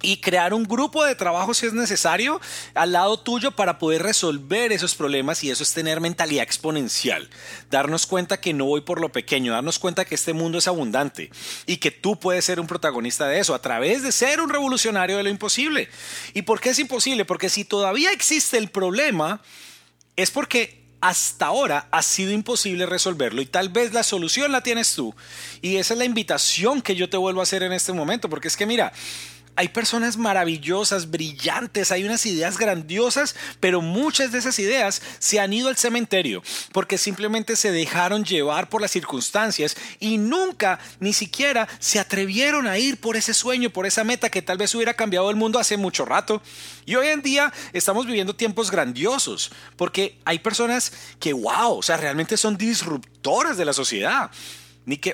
y 0.00 0.16
crear 0.22 0.54
un 0.54 0.64
grupo 0.64 1.04
de 1.04 1.14
trabajo 1.14 1.52
si 1.52 1.66
es 1.66 1.74
necesario 1.74 2.40
al 2.72 2.92
lado 2.92 3.20
tuyo 3.20 3.50
para 3.50 3.78
poder 3.78 4.02
resolver 4.02 4.72
esos 4.72 4.94
problemas 4.94 5.44
y 5.44 5.50
eso 5.50 5.62
es 5.62 5.74
tener 5.74 6.00
mentalidad 6.00 6.42
exponencial. 6.42 7.28
Darnos 7.70 8.06
cuenta 8.06 8.40
que 8.40 8.54
no 8.54 8.64
voy 8.64 8.80
por 8.80 8.98
lo 8.98 9.12
pequeño, 9.12 9.52
darnos 9.52 9.78
cuenta 9.78 10.06
que 10.06 10.14
este 10.14 10.32
mundo 10.32 10.56
es 10.56 10.66
abundante 10.66 11.30
y 11.66 11.76
que 11.76 11.90
tú 11.90 12.18
puedes 12.18 12.46
ser 12.46 12.58
un 12.58 12.66
protagonista 12.66 13.28
de 13.28 13.38
eso 13.38 13.54
a 13.54 13.60
través 13.60 14.02
de 14.02 14.12
ser 14.12 14.40
un 14.40 14.48
revolucionario 14.48 15.18
de 15.18 15.24
lo 15.24 15.28
imposible. 15.28 15.90
¿Y 16.32 16.40
por 16.40 16.58
qué 16.58 16.70
es 16.70 16.78
imposible? 16.78 17.26
Porque 17.26 17.50
si 17.50 17.66
todavía 17.66 18.12
existe 18.12 18.56
el 18.56 18.70
problema, 18.70 19.42
es 20.16 20.30
porque 20.30 20.79
hasta 21.00 21.46
ahora 21.46 21.86
ha 21.90 22.02
sido 22.02 22.32
imposible 22.32 22.86
resolverlo 22.86 23.40
y 23.40 23.46
tal 23.46 23.68
vez 23.68 23.92
la 23.92 24.02
solución 24.02 24.52
la 24.52 24.62
tienes 24.62 24.94
tú. 24.94 25.14
Y 25.62 25.76
esa 25.76 25.94
es 25.94 25.98
la 25.98 26.04
invitación 26.04 26.82
que 26.82 26.94
yo 26.94 27.08
te 27.08 27.16
vuelvo 27.16 27.40
a 27.40 27.44
hacer 27.44 27.62
en 27.62 27.72
este 27.72 27.92
momento, 27.92 28.28
porque 28.28 28.48
es 28.48 28.56
que 28.56 28.66
mira, 28.66 28.92
hay 29.56 29.68
personas 29.68 30.16
maravillosas, 30.16 31.10
brillantes, 31.10 31.92
hay 31.92 32.04
unas 32.04 32.24
ideas 32.26 32.56
grandiosas, 32.56 33.36
pero 33.60 33.80
muchas 33.80 34.32
de 34.32 34.38
esas 34.38 34.58
ideas 34.58 35.02
se 35.18 35.38
han 35.40 35.52
ido 35.52 35.68
al 35.68 35.76
cementerio 35.76 36.42
porque 36.72 36.98
simplemente 36.98 37.56
se 37.56 37.72
dejaron 37.72 38.24
llevar 38.24 38.68
por 38.68 38.80
las 38.80 38.90
circunstancias 38.90 39.76
y 39.98 40.18
nunca 40.18 40.78
ni 40.98 41.12
siquiera 41.12 41.68
se 41.78 41.98
atrevieron 41.98 42.66
a 42.66 42.78
ir 42.78 42.98
por 42.98 43.16
ese 43.16 43.34
sueño, 43.34 43.70
por 43.70 43.86
esa 43.86 44.04
meta 44.04 44.30
que 44.30 44.42
tal 44.42 44.58
vez 44.58 44.74
hubiera 44.74 44.94
cambiado 44.94 45.30
el 45.30 45.36
mundo 45.36 45.58
hace 45.58 45.76
mucho 45.76 46.04
rato. 46.04 46.42
Y 46.86 46.94
hoy 46.94 47.08
en 47.08 47.22
día 47.22 47.52
estamos 47.72 48.06
viviendo 48.06 48.36
tiempos 48.36 48.70
grandiosos 48.70 49.50
porque 49.76 50.18
hay 50.24 50.38
personas 50.38 50.92
que, 51.18 51.32
wow, 51.32 51.78
o 51.78 51.82
sea, 51.82 51.96
realmente 51.96 52.36
son 52.36 52.56
disruptoras 52.56 53.56
de 53.56 53.64
la 53.64 53.72
sociedad. 53.72 54.30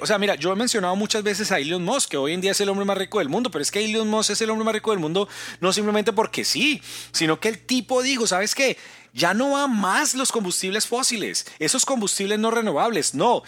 O 0.00 0.06
sea, 0.06 0.18
mira, 0.18 0.34
yo 0.36 0.52
he 0.52 0.56
mencionado 0.56 0.96
muchas 0.96 1.22
veces 1.22 1.52
a 1.52 1.58
Elon 1.58 1.84
Musk, 1.84 2.10
que 2.10 2.16
hoy 2.16 2.32
en 2.32 2.40
día 2.40 2.52
es 2.52 2.60
el 2.60 2.68
hombre 2.68 2.84
más 2.84 2.96
rico 2.96 3.18
del 3.18 3.28
mundo, 3.28 3.50
pero 3.50 3.62
es 3.62 3.70
que 3.70 3.84
Elon 3.84 4.08
Musk 4.08 4.30
es 4.30 4.40
el 4.40 4.50
hombre 4.50 4.64
más 4.64 4.74
rico 4.74 4.90
del 4.90 5.00
mundo 5.00 5.28
no 5.60 5.72
simplemente 5.72 6.12
porque 6.12 6.44
sí, 6.44 6.82
sino 7.12 7.40
que 7.40 7.48
el 7.48 7.58
tipo 7.58 8.02
dijo, 8.02 8.26
¿sabes 8.26 8.54
qué? 8.54 8.76
Ya 9.12 9.34
no 9.34 9.52
va 9.52 9.66
más 9.66 10.14
los 10.14 10.32
combustibles 10.32 10.86
fósiles, 10.86 11.46
esos 11.58 11.84
combustibles 11.84 12.38
no 12.38 12.50
renovables, 12.50 13.14
no. 13.14 13.42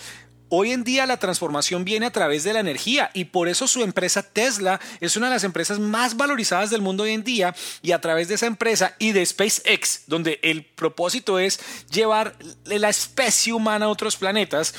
Hoy 0.50 0.73
en 0.73 0.82
día 0.82 1.04
la 1.04 1.18
transformación 1.18 1.85
viene 1.85 2.06
a 2.06 2.11
través 2.11 2.42
de 2.42 2.54
la 2.54 2.61
energía 2.61 3.11
y 3.12 3.26
por 3.26 3.49
eso 3.49 3.68
su 3.68 3.82
empresa 3.82 4.23
Tesla 4.23 4.80
es 4.99 5.14
una 5.14 5.26
de 5.26 5.35
las 5.35 5.44
empresas 5.44 5.78
más 5.78 6.16
valorizadas 6.16 6.70
del 6.70 6.80
mundo 6.80 7.02
hoy 7.02 7.11
en 7.11 7.23
día 7.23 7.54
y 7.82 7.92
a 7.92 8.00
través 8.00 8.28
de 8.28 8.37
esa 8.37 8.47
empresa 8.47 8.97
y 8.99 9.12
de 9.12 9.26
SpaceX, 9.26 10.04
donde 10.06 10.40
el 10.42 10.64
propósito 10.64 11.38
es 11.38 11.61
llevar 11.90 12.35
la 12.64 12.88
especie 12.88 13.52
humana 13.52 13.87
a 13.87 13.88
otros 13.90 14.16
planetas, 14.16 14.75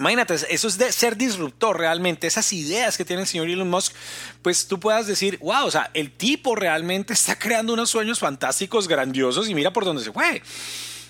Imagínate, 0.00 0.34
eso 0.48 0.66
es 0.66 0.78
de 0.78 0.90
ser 0.92 1.14
disruptor 1.14 1.78
realmente, 1.78 2.26
esas 2.26 2.50
ideas 2.54 2.96
que 2.96 3.04
tiene 3.04 3.20
el 3.20 3.28
señor 3.28 3.50
Elon 3.50 3.68
Musk, 3.68 3.92
pues 4.40 4.66
tú 4.66 4.80
puedas 4.80 5.06
decir, 5.06 5.38
wow, 5.40 5.66
o 5.66 5.70
sea, 5.70 5.90
el 5.92 6.10
tipo 6.10 6.56
realmente 6.56 7.12
está 7.12 7.38
creando 7.38 7.74
unos 7.74 7.90
sueños 7.90 8.18
fantásticos, 8.18 8.88
grandiosos 8.88 9.50
y 9.50 9.54
mira 9.54 9.74
por 9.74 9.84
dónde 9.84 10.02
se 10.02 10.10
fue. 10.10 10.42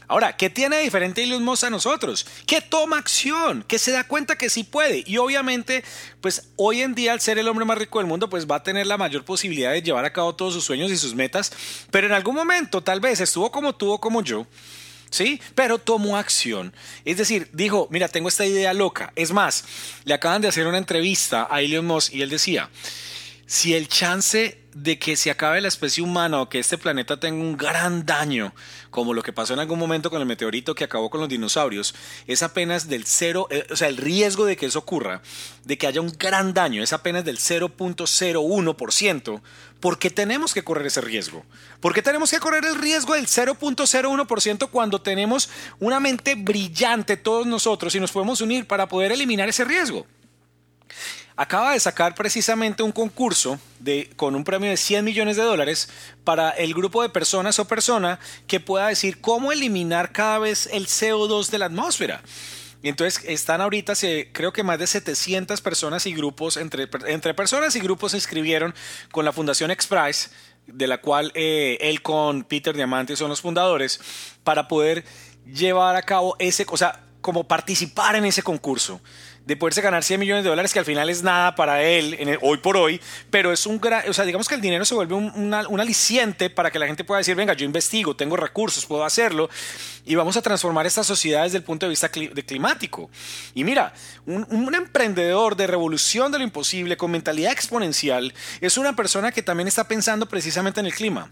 Ahora, 0.08 0.36
¿qué 0.36 0.50
tiene 0.50 0.78
de 0.78 0.82
diferente 0.82 1.22
Elon 1.22 1.44
Musk 1.44 1.62
a 1.62 1.70
nosotros? 1.70 2.26
Que 2.44 2.60
toma 2.60 2.98
acción, 2.98 3.62
que 3.62 3.78
se 3.78 3.92
da 3.92 4.02
cuenta 4.02 4.36
que 4.36 4.50
sí 4.50 4.64
puede. 4.64 5.04
Y 5.06 5.18
obviamente, 5.18 5.84
pues 6.20 6.48
hoy 6.56 6.82
en 6.82 6.96
día, 6.96 7.12
al 7.12 7.20
ser 7.20 7.38
el 7.38 7.46
hombre 7.46 7.64
más 7.64 7.78
rico 7.78 8.00
del 8.00 8.08
mundo, 8.08 8.28
pues 8.28 8.44
va 8.44 8.56
a 8.56 8.62
tener 8.64 8.88
la 8.88 8.98
mayor 8.98 9.24
posibilidad 9.24 9.70
de 9.70 9.82
llevar 9.82 10.04
a 10.04 10.12
cabo 10.12 10.34
todos 10.34 10.52
sus 10.52 10.64
sueños 10.64 10.90
y 10.90 10.96
sus 10.96 11.14
metas. 11.14 11.52
Pero 11.92 12.08
en 12.08 12.12
algún 12.12 12.34
momento, 12.34 12.82
tal 12.82 12.98
vez, 12.98 13.20
estuvo 13.20 13.52
como 13.52 13.72
tuvo 13.76 14.00
como 14.00 14.20
yo 14.20 14.48
¿sí? 15.10 15.40
Pero 15.54 15.78
tomó 15.78 16.16
acción. 16.16 16.72
Es 17.04 17.16
decir, 17.16 17.48
dijo, 17.52 17.88
mira, 17.90 18.08
tengo 18.08 18.28
esta 18.28 18.46
idea 18.46 18.72
loca. 18.72 19.12
Es 19.16 19.32
más, 19.32 19.64
le 20.04 20.14
acaban 20.14 20.42
de 20.42 20.48
hacer 20.48 20.66
una 20.66 20.78
entrevista 20.78 21.46
a 21.50 21.60
Elon 21.60 21.86
Musk 21.86 22.14
y 22.14 22.22
él 22.22 22.30
decía, 22.30 22.70
si 23.50 23.74
el 23.74 23.88
chance 23.88 24.62
de 24.74 25.00
que 25.00 25.16
se 25.16 25.28
acabe 25.28 25.60
la 25.60 25.66
especie 25.66 26.04
humana 26.04 26.40
o 26.40 26.48
que 26.48 26.60
este 26.60 26.78
planeta 26.78 27.18
tenga 27.18 27.42
un 27.42 27.56
gran 27.56 28.06
daño, 28.06 28.54
como 28.90 29.12
lo 29.12 29.24
que 29.24 29.32
pasó 29.32 29.54
en 29.54 29.58
algún 29.58 29.76
momento 29.76 30.08
con 30.08 30.20
el 30.20 30.26
meteorito 30.26 30.76
que 30.76 30.84
acabó 30.84 31.10
con 31.10 31.18
los 31.18 31.28
dinosaurios, 31.28 31.96
es 32.28 32.44
apenas 32.44 32.86
del 32.86 33.06
cero, 33.06 33.48
eh, 33.50 33.66
o 33.68 33.74
sea, 33.74 33.88
el 33.88 33.96
riesgo 33.96 34.44
de 34.44 34.56
que 34.56 34.66
eso 34.66 34.78
ocurra, 34.78 35.20
de 35.64 35.76
que 35.76 35.88
haya 35.88 36.00
un 36.00 36.12
gran 36.16 36.54
daño, 36.54 36.80
es 36.80 36.92
apenas 36.92 37.24
del 37.24 37.38
0.01%. 37.38 39.40
¿Por 39.80 39.98
qué 39.98 40.10
tenemos 40.10 40.54
que 40.54 40.62
correr 40.62 40.86
ese 40.86 41.00
riesgo? 41.00 41.44
¿Por 41.80 41.92
qué 41.92 42.02
tenemos 42.02 42.30
que 42.30 42.38
correr 42.38 42.64
el 42.64 42.76
riesgo 42.76 43.14
del 43.14 43.26
0.01% 43.26 44.70
cuando 44.70 45.02
tenemos 45.02 45.50
una 45.80 45.98
mente 45.98 46.36
brillante 46.36 47.16
todos 47.16 47.48
nosotros 47.48 47.96
y 47.96 48.00
nos 48.00 48.12
podemos 48.12 48.42
unir 48.42 48.68
para 48.68 48.86
poder 48.86 49.10
eliminar 49.10 49.48
ese 49.48 49.64
riesgo? 49.64 50.06
Acaba 51.40 51.72
de 51.72 51.80
sacar 51.80 52.14
precisamente 52.14 52.82
un 52.82 52.92
concurso 52.92 53.58
de, 53.78 54.10
con 54.16 54.34
un 54.34 54.44
premio 54.44 54.68
de 54.68 54.76
100 54.76 55.02
millones 55.02 55.38
de 55.38 55.42
dólares 55.42 55.88
para 56.22 56.50
el 56.50 56.74
grupo 56.74 57.00
de 57.00 57.08
personas 57.08 57.58
o 57.58 57.66
persona 57.66 58.20
que 58.46 58.60
pueda 58.60 58.88
decir 58.88 59.22
cómo 59.22 59.50
eliminar 59.50 60.12
cada 60.12 60.38
vez 60.38 60.68
el 60.70 60.86
CO2 60.86 61.48
de 61.48 61.58
la 61.58 61.64
atmósfera. 61.64 62.20
Y 62.82 62.90
entonces 62.90 63.24
están 63.26 63.62
ahorita, 63.62 63.94
creo 64.32 64.52
que 64.52 64.62
más 64.62 64.78
de 64.78 64.86
700 64.86 65.62
personas 65.62 66.04
y 66.04 66.12
grupos, 66.12 66.58
entre, 66.58 66.90
entre 67.06 67.32
personas 67.32 67.74
y 67.74 67.80
grupos 67.80 68.10
se 68.10 68.18
inscribieron 68.18 68.74
con 69.10 69.24
la 69.24 69.32
Fundación 69.32 69.70
X-Prize, 69.70 70.28
de 70.66 70.86
la 70.86 71.00
cual 71.00 71.32
eh, 71.34 71.78
él 71.80 72.02
con 72.02 72.44
Peter 72.44 72.76
Diamante 72.76 73.16
son 73.16 73.30
los 73.30 73.40
fundadores, 73.40 73.98
para 74.44 74.68
poder 74.68 75.06
llevar 75.46 75.96
a 75.96 76.02
cabo 76.02 76.36
ese, 76.38 76.66
o 76.68 76.76
sea, 76.76 77.02
como 77.22 77.44
participar 77.44 78.16
en 78.16 78.26
ese 78.26 78.42
concurso 78.42 79.00
de 79.50 79.56
poderse 79.56 79.80
ganar 79.80 80.04
100 80.04 80.20
millones 80.20 80.44
de 80.44 80.50
dólares, 80.50 80.72
que 80.72 80.78
al 80.78 80.84
final 80.84 81.10
es 81.10 81.24
nada 81.24 81.56
para 81.56 81.82
él 81.82 82.38
hoy 82.40 82.58
por 82.58 82.76
hoy, 82.76 83.00
pero 83.30 83.52
es 83.52 83.66
un 83.66 83.80
gran, 83.80 84.08
o 84.08 84.12
sea, 84.12 84.24
digamos 84.24 84.48
que 84.48 84.54
el 84.54 84.60
dinero 84.60 84.84
se 84.84 84.94
vuelve 84.94 85.16
un, 85.16 85.52
aliciente 85.52 86.50
para 86.50 86.70
que 86.70 86.78
la 86.78 86.86
gente 86.86 87.02
pueda 87.02 87.18
decir, 87.18 87.34
venga, 87.34 87.52
yo 87.54 87.64
investigo, 87.64 88.14
tengo 88.14 88.36
recursos, 88.36 88.86
puedo 88.86 89.04
hacerlo, 89.04 89.50
y 90.06 90.14
vamos 90.14 90.36
a 90.36 90.42
transformar 90.42 90.86
esta 90.86 91.02
sociedad 91.02 91.42
desde 91.42 91.56
el 91.56 91.64
punto 91.64 91.84
de 91.84 91.90
vista 91.90 92.08
de 92.08 92.44
climático. 92.44 93.10
Y 93.52 93.64
mira, 93.64 93.92
un, 94.24 94.46
un 94.50 94.72
emprendedor 94.72 95.56
de 95.56 95.66
revolución 95.66 96.30
de 96.30 96.38
lo 96.38 96.44
imposible, 96.44 96.96
con 96.96 97.10
mentalidad 97.10 97.50
exponencial, 97.50 98.32
es 98.60 98.78
una 98.78 98.94
persona 98.94 99.32
que 99.32 99.42
también 99.42 99.66
está 99.66 99.88
pensando 99.88 100.26
precisamente 100.26 100.78
en 100.78 100.86
el 100.86 100.94
clima. 100.94 101.28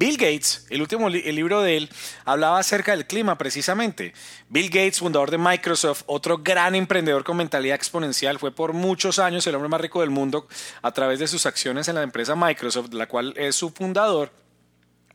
Bill 0.00 0.16
Gates, 0.16 0.64
el 0.70 0.80
último 0.80 1.08
el 1.08 1.34
libro 1.36 1.60
de 1.60 1.76
él, 1.76 1.90
hablaba 2.24 2.58
acerca 2.58 2.92
del 2.92 3.06
clima 3.06 3.36
precisamente. 3.36 4.14
Bill 4.48 4.70
Gates, 4.70 5.00
fundador 5.00 5.30
de 5.30 5.36
Microsoft, 5.36 6.04
otro 6.06 6.38
gran 6.38 6.74
emprendedor 6.74 7.22
con 7.22 7.36
mentalidad 7.36 7.76
exponencial, 7.76 8.38
fue 8.38 8.50
por 8.50 8.72
muchos 8.72 9.18
años 9.18 9.46
el 9.46 9.54
hombre 9.56 9.68
más 9.68 9.82
rico 9.82 10.00
del 10.00 10.08
mundo 10.08 10.48
a 10.80 10.90
través 10.92 11.18
de 11.18 11.28
sus 11.28 11.44
acciones 11.44 11.86
en 11.88 11.96
la 11.96 12.02
empresa 12.02 12.34
Microsoft, 12.34 12.94
la 12.94 13.08
cual 13.08 13.34
es 13.36 13.56
su 13.56 13.68
fundador. 13.72 14.32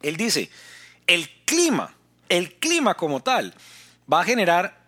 Él 0.03 0.17
dice, 0.17 0.51
el 1.07 1.31
clima, 1.45 1.95
el 2.29 2.53
clima 2.53 2.93
como 2.93 3.23
tal, 3.23 3.55
va 4.11 4.21
a 4.21 4.23
generar 4.23 4.84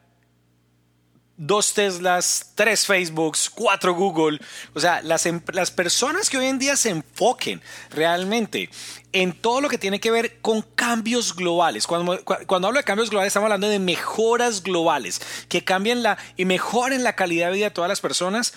dos 1.38 1.74
Teslas, 1.74 2.52
tres 2.56 2.86
Facebooks, 2.86 3.50
cuatro 3.50 3.94
Google. 3.94 4.40
O 4.74 4.80
sea, 4.80 5.02
las, 5.02 5.26
em, 5.26 5.42
las, 5.54 5.72
personas 5.72 6.30
que 6.30 6.38
hoy 6.38 6.48
en 6.48 6.60
día 6.60 6.76
se 6.76 6.90
enfoquen 6.90 7.62
realmente 7.92 8.70
en 9.14 9.34
todo 9.34 9.62
lo 9.62 9.70
que 9.70 9.78
tiene 9.78 10.00
que 10.00 10.12
ver 10.12 10.40
con 10.42 10.64
cambios 10.64 11.36
globales. 11.36 11.88
Cuando, 11.88 12.24
cuando 12.26 12.68
hablo 12.68 12.80
de 12.80 12.84
cambios 12.84 13.10
globales, 13.10 13.30
estamos 13.30 13.46
hablando 13.46 13.70
de 13.70 13.80
mejoras 13.80 14.64
globales 14.64 15.22
que 15.48 15.64
cambien 15.64 16.04
la 16.04 16.18
y 16.36 16.46
mejoren 16.46 17.04
la 17.04 17.16
calidad 17.16 17.48
de 17.48 17.54
vida 17.54 17.66
de 17.66 17.72
todas 17.72 17.90
las 17.90 18.02
personas. 18.02 18.54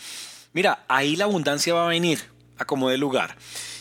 Mira, 0.52 0.84
ahí 0.88 1.16
la 1.16 1.24
abundancia 1.24 1.74
va 1.74 1.84
a 1.84 1.88
venir 1.88 2.24
a 2.58 2.64
como 2.64 2.88
de 2.88 2.98
lugar. 2.98 3.36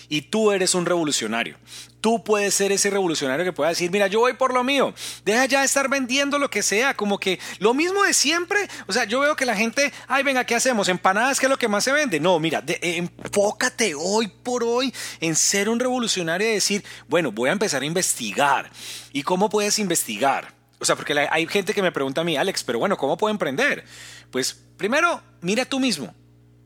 Y 0.09 0.23
tú 0.23 0.51
eres 0.51 0.75
un 0.75 0.85
revolucionario. 0.85 1.57
Tú 2.01 2.23
puedes 2.23 2.53
ser 2.53 2.71
ese 2.71 2.89
revolucionario 2.89 3.43
que 3.43 3.51
pueda 3.51 3.69
decir, 3.69 3.91
mira, 3.91 4.07
yo 4.07 4.19
voy 4.19 4.33
por 4.33 4.53
lo 4.53 4.63
mío. 4.63 4.93
Deja 5.25 5.45
ya 5.45 5.59
de 5.59 5.65
estar 5.65 5.89
vendiendo 5.89 6.39
lo 6.39 6.49
que 6.49 6.63
sea, 6.63 6.95
como 6.95 7.19
que 7.19 7.39
lo 7.59 7.73
mismo 7.73 8.03
de 8.03 8.13
siempre. 8.13 8.69
O 8.87 8.93
sea, 8.93 9.03
yo 9.03 9.19
veo 9.19 9.35
que 9.35 9.45
la 9.45 9.55
gente, 9.55 9.91
ay, 10.07 10.23
venga, 10.23 10.45
¿qué 10.45 10.55
hacemos? 10.55 10.87
Empanadas, 10.87 11.39
¿qué 11.39 11.47
es 11.47 11.49
lo 11.49 11.57
que 11.57 11.67
más 11.67 11.83
se 11.83 11.91
vende? 11.91 12.19
No, 12.19 12.39
mira, 12.39 12.63
enfócate 12.65 13.95
hoy 13.95 14.27
por 14.27 14.63
hoy 14.63 14.93
en 15.19 15.35
ser 15.35 15.67
un 15.67 15.79
revolucionario 15.79 16.49
y 16.49 16.53
decir, 16.53 16.83
bueno, 17.07 17.31
voy 17.31 17.49
a 17.49 17.53
empezar 17.53 17.81
a 17.81 17.85
investigar. 17.85 18.71
¿Y 19.11 19.23
cómo 19.23 19.49
puedes 19.49 19.79
investigar? 19.79 20.53
O 20.79 20.85
sea, 20.85 20.95
porque 20.95 21.27
hay 21.29 21.47
gente 21.47 21.73
que 21.73 21.81
me 21.81 21.91
pregunta 21.91 22.21
a 22.21 22.23
mí, 22.23 22.37
Alex, 22.37 22.63
pero 22.63 22.79
bueno, 22.79 22.95
¿cómo 22.97 23.17
puedo 23.17 23.31
emprender? 23.31 23.83
Pues 24.31 24.53
primero, 24.77 25.21
mira 25.41 25.65
tú 25.65 25.79
mismo. 25.79 26.15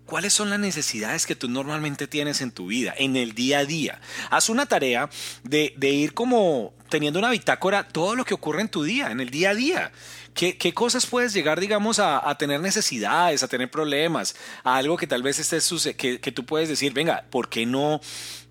¿Cuáles 0.05 0.33
son 0.33 0.49
las 0.49 0.59
necesidades 0.59 1.25
que 1.25 1.35
tú 1.35 1.49
normalmente 1.49 2.07
tienes 2.07 2.41
en 2.41 2.51
tu 2.51 2.67
vida, 2.67 2.93
en 2.97 3.15
el 3.15 3.33
día 3.33 3.59
a 3.59 3.65
día? 3.65 4.01
Haz 4.29 4.49
una 4.49 4.65
tarea 4.65 5.09
de, 5.43 5.73
ir 5.79 6.13
como 6.13 6.73
teniendo 6.89 7.19
una 7.19 7.29
bitácora 7.29 7.87
todo 7.87 8.15
lo 8.15 8.25
que 8.25 8.33
ocurre 8.33 8.61
en 8.61 8.69
tu 8.69 8.83
día, 8.83 9.11
en 9.11 9.21
el 9.21 9.29
día 9.29 9.51
a 9.51 9.55
día. 9.55 9.91
¿Qué, 10.33 10.73
cosas 10.73 11.05
puedes 11.05 11.31
llegar, 11.33 11.59
digamos, 11.59 11.99
a, 11.99 12.35
tener 12.37 12.59
necesidades, 12.59 13.43
a 13.43 13.47
tener 13.47 13.71
problemas, 13.71 14.35
a 14.63 14.77
algo 14.77 14.97
que 14.97 15.07
tal 15.07 15.23
vez 15.23 15.39
estés 15.39 15.95
que, 15.95 16.19
que 16.19 16.31
tú 16.31 16.45
puedes 16.45 16.69
decir, 16.69 16.91
venga, 16.93 17.25
¿por 17.29 17.49
qué 17.49 17.65
no 17.65 18.01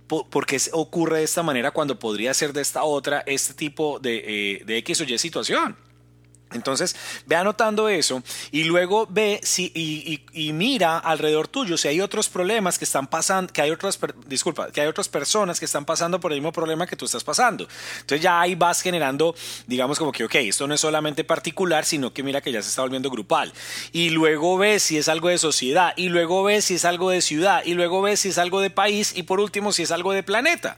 por, 0.07 0.47
qué 0.47 0.61
ocurre 0.73 1.19
de 1.19 1.25
esta 1.25 1.43
manera 1.43 1.71
cuando 1.71 1.99
podría 1.99 2.35
ser 2.35 2.53
de 2.53 2.61
esta 2.61 2.83
otra 2.83 3.23
este 3.27 3.55
tipo 3.55 3.99
de, 3.99 4.57
eh, 4.57 4.65
de 4.65 4.77
X 4.79 5.01
o 5.01 5.05
Y 5.05 5.17
situación. 5.19 5.77
Entonces, 6.55 6.97
ve 7.27 7.37
anotando 7.37 7.89
eso 7.89 8.23
y 8.51 8.65
luego 8.65 9.07
ve 9.09 9.41
si, 9.43 9.73
y, 9.75 10.53
mira 10.53 10.99
alrededor 10.99 11.49
tuyo 11.49 11.77
si 11.77 11.89
hay 11.89 12.01
otros 12.01 12.29
problemas 12.29 12.79
que 12.79 12.85
están 12.85 13.07
pasando, 13.07 13.53
que 13.53 13.63
hay 13.63 13.71
otras, 13.71 13.99
disculpa, 14.27 14.71
que 14.71 14.81
hay 14.81 14.87
otras 14.87 15.09
personas 15.09 15.59
que 15.59 15.65
están 15.65 15.85
pasando 15.85 16.21
por 16.21 16.33
el 16.33 16.39
mismo 16.39 16.53
problema 16.53 16.87
que 16.87 16.97
tú 16.97 17.05
estás 17.05 17.25
pasando. 17.25 17.67
Entonces 18.01 18.21
ya 18.21 18.41
ahí 18.41 18.55
vas 18.55 18.81
generando, 18.81 19.35
digamos 19.67 19.99
como 19.99 20.13
que, 20.13 20.25
ok, 20.25 20.35
esto 20.37 20.67
no 20.67 20.75
es 20.75 20.81
solamente 20.81 21.25
particular, 21.25 21.85
sino 21.85 22.13
que 22.13 22.23
mira 22.23 22.41
que 22.41 22.53
ya 22.53 22.63
se 22.63 22.69
está 22.69 22.83
volviendo 22.83 23.11
grupal. 23.11 23.53
Y 23.93 24.11
luego 24.11 24.59
ves 24.59 24.83
si 24.83 24.99
es 24.99 25.09
algo 25.09 25.29
de 25.29 25.39
sociedad, 25.39 25.93
y 25.97 26.09
luego 26.09 26.43
ves 26.43 26.67
si 26.67 26.75
es 26.75 26.85
algo 26.85 27.11
de 27.11 27.21
ciudad, 27.23 27.63
y 27.65 27.75
luego 27.75 28.03
ves 28.03 28.21
si 28.21 28.29
es 28.29 28.39
algo 28.39 28.61
de 28.61 28.71
país, 28.71 29.13
y 29.17 29.23
por 29.23 29.41
último 29.41 29.73
si 29.73 29.83
es 29.83 29.91
algo 29.91 30.13
de 30.13 30.23
planeta. 30.23 30.77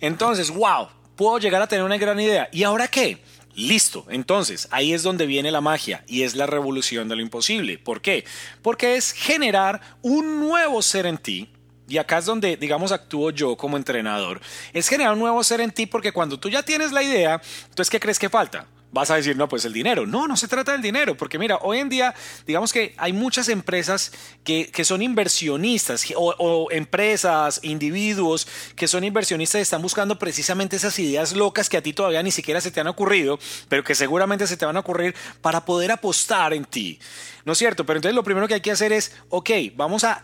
Entonces, 0.00 0.50
wow, 0.50 0.88
puedo 1.16 1.38
llegar 1.38 1.62
a 1.62 1.66
tener 1.66 1.84
una 1.84 1.96
gran 1.96 2.18
idea. 2.20 2.48
¿Y 2.52 2.64
ahora 2.64 2.88
qué? 2.88 3.18
Listo, 3.56 4.04
entonces 4.08 4.66
ahí 4.70 4.92
es 4.92 5.02
donde 5.02 5.26
viene 5.26 5.52
la 5.52 5.60
magia 5.60 6.04
y 6.08 6.22
es 6.22 6.34
la 6.34 6.46
revolución 6.46 7.08
de 7.08 7.16
lo 7.16 7.22
imposible. 7.22 7.78
¿Por 7.78 8.00
qué? 8.00 8.24
Porque 8.62 8.96
es 8.96 9.12
generar 9.12 9.80
un 10.02 10.40
nuevo 10.40 10.82
ser 10.82 11.06
en 11.06 11.18
ti. 11.18 11.48
Y 11.86 11.98
acá 11.98 12.18
es 12.18 12.24
donde, 12.24 12.56
digamos, 12.56 12.92
actúo 12.92 13.30
yo 13.30 13.56
como 13.56 13.76
entrenador. 13.76 14.40
Es 14.72 14.88
generar 14.88 15.12
un 15.12 15.18
nuevo 15.18 15.44
ser 15.44 15.60
en 15.60 15.70
ti 15.70 15.86
porque 15.86 16.12
cuando 16.12 16.40
tú 16.40 16.48
ya 16.48 16.62
tienes 16.62 16.92
la 16.92 17.02
idea, 17.02 17.40
entonces, 17.68 17.90
¿qué 17.90 18.00
crees 18.00 18.18
que 18.18 18.30
falta? 18.30 18.66
Vas 18.94 19.10
a 19.10 19.16
decir, 19.16 19.36
no, 19.36 19.48
pues 19.48 19.64
el 19.64 19.72
dinero. 19.72 20.06
No, 20.06 20.26
no 20.28 20.36
se 20.36 20.48
trata 20.48 20.72
del 20.72 20.80
dinero, 20.80 21.16
porque 21.16 21.38
mira, 21.38 21.58
hoy 21.62 21.78
en 21.78 21.88
día, 21.88 22.14
digamos 22.46 22.72
que 22.72 22.94
hay 22.96 23.12
muchas 23.12 23.48
empresas 23.48 24.12
que, 24.44 24.70
son 24.84 25.02
inversionistas 25.02 26.06
o, 26.16 26.68
empresas, 26.70 27.60
individuos 27.62 28.46
que 28.76 28.86
son 28.86 29.02
inversionistas 29.02 29.58
y 29.58 29.62
están 29.62 29.82
buscando 29.82 30.18
precisamente 30.18 30.76
esas 30.76 30.98
ideas 30.98 31.32
locas 31.32 31.68
que 31.68 31.76
a 31.76 31.82
ti 31.82 31.92
todavía 31.92 32.22
ni 32.22 32.30
siquiera 32.30 32.60
se 32.60 32.70
te 32.70 32.80
han 32.80 32.86
ocurrido, 32.86 33.38
pero 33.68 33.82
que 33.82 33.94
seguramente 33.94 34.46
se 34.46 34.56
te 34.56 34.64
van 34.64 34.76
a 34.76 34.80
ocurrir 34.80 35.14
para 35.40 35.64
poder 35.64 35.90
apostar 35.90 36.54
en 36.54 36.64
ti. 36.64 37.00
¿No 37.44 37.52
es 37.52 37.58
cierto? 37.58 37.84
Pero 37.84 37.98
entonces 37.98 38.14
lo 38.14 38.22
primero 38.22 38.46
que 38.46 38.54
hay 38.54 38.60
que 38.60 38.70
hacer 38.70 38.92
es, 38.92 39.12
ok, 39.28 39.50
vamos 39.74 40.04
a 40.04 40.22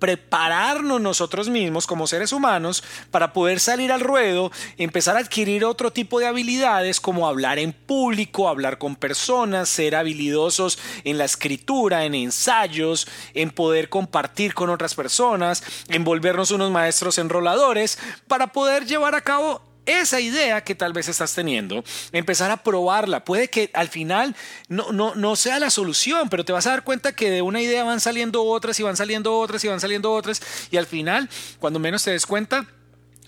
prepararnos 0.00 1.00
nosotros 1.00 1.48
mismos 1.48 1.86
como 1.86 2.08
seres 2.08 2.32
humanos 2.32 2.82
para 3.12 3.32
poder 3.32 3.60
salir 3.60 3.92
al 3.92 4.00
ruedo, 4.00 4.50
empezar 4.78 5.16
a 5.16 5.20
adquirir 5.20 5.64
otro 5.64 5.92
tipo 5.92 6.18
de 6.18 6.26
habilidades 6.26 7.00
como 7.00 7.28
hablar 7.28 7.60
en 7.60 7.72
público, 7.72 8.48
hablar 8.48 8.78
con 8.78 8.96
personas, 8.96 9.68
ser 9.68 9.94
habilidosos 9.94 10.78
en 11.04 11.18
la 11.18 11.26
escritura, 11.26 12.04
en 12.04 12.14
ensayos, 12.14 13.06
en 13.34 13.50
poder 13.50 13.88
compartir 13.88 14.54
con 14.54 14.70
otras 14.70 14.94
personas, 14.96 15.62
en 15.88 16.02
volvernos 16.02 16.50
unos 16.50 16.72
maestros 16.72 17.18
enroladores 17.18 17.98
para 18.26 18.48
poder 18.48 18.86
llevar 18.86 19.14
a 19.14 19.20
cabo 19.20 19.69
esa 19.98 20.20
idea 20.20 20.62
que 20.62 20.74
tal 20.74 20.92
vez 20.92 21.08
estás 21.08 21.34
teniendo, 21.34 21.84
empezar 22.12 22.50
a 22.50 22.62
probarla. 22.62 23.24
Puede 23.24 23.48
que 23.48 23.70
al 23.74 23.88
final 23.88 24.36
no, 24.68 24.92
no, 24.92 25.14
no 25.14 25.36
sea 25.36 25.58
la 25.58 25.70
solución, 25.70 26.28
pero 26.28 26.44
te 26.44 26.52
vas 26.52 26.66
a 26.66 26.70
dar 26.70 26.84
cuenta 26.84 27.12
que 27.12 27.30
de 27.30 27.42
una 27.42 27.60
idea 27.60 27.84
van 27.84 28.00
saliendo 28.00 28.44
otras 28.44 28.78
y 28.80 28.82
van 28.82 28.96
saliendo 28.96 29.38
otras 29.38 29.64
y 29.64 29.68
van 29.68 29.80
saliendo 29.80 30.12
otras. 30.12 30.40
Y 30.70 30.76
al 30.76 30.86
final, 30.86 31.28
cuando 31.58 31.78
menos 31.78 32.04
te 32.04 32.10
des 32.10 32.26
cuenta, 32.26 32.66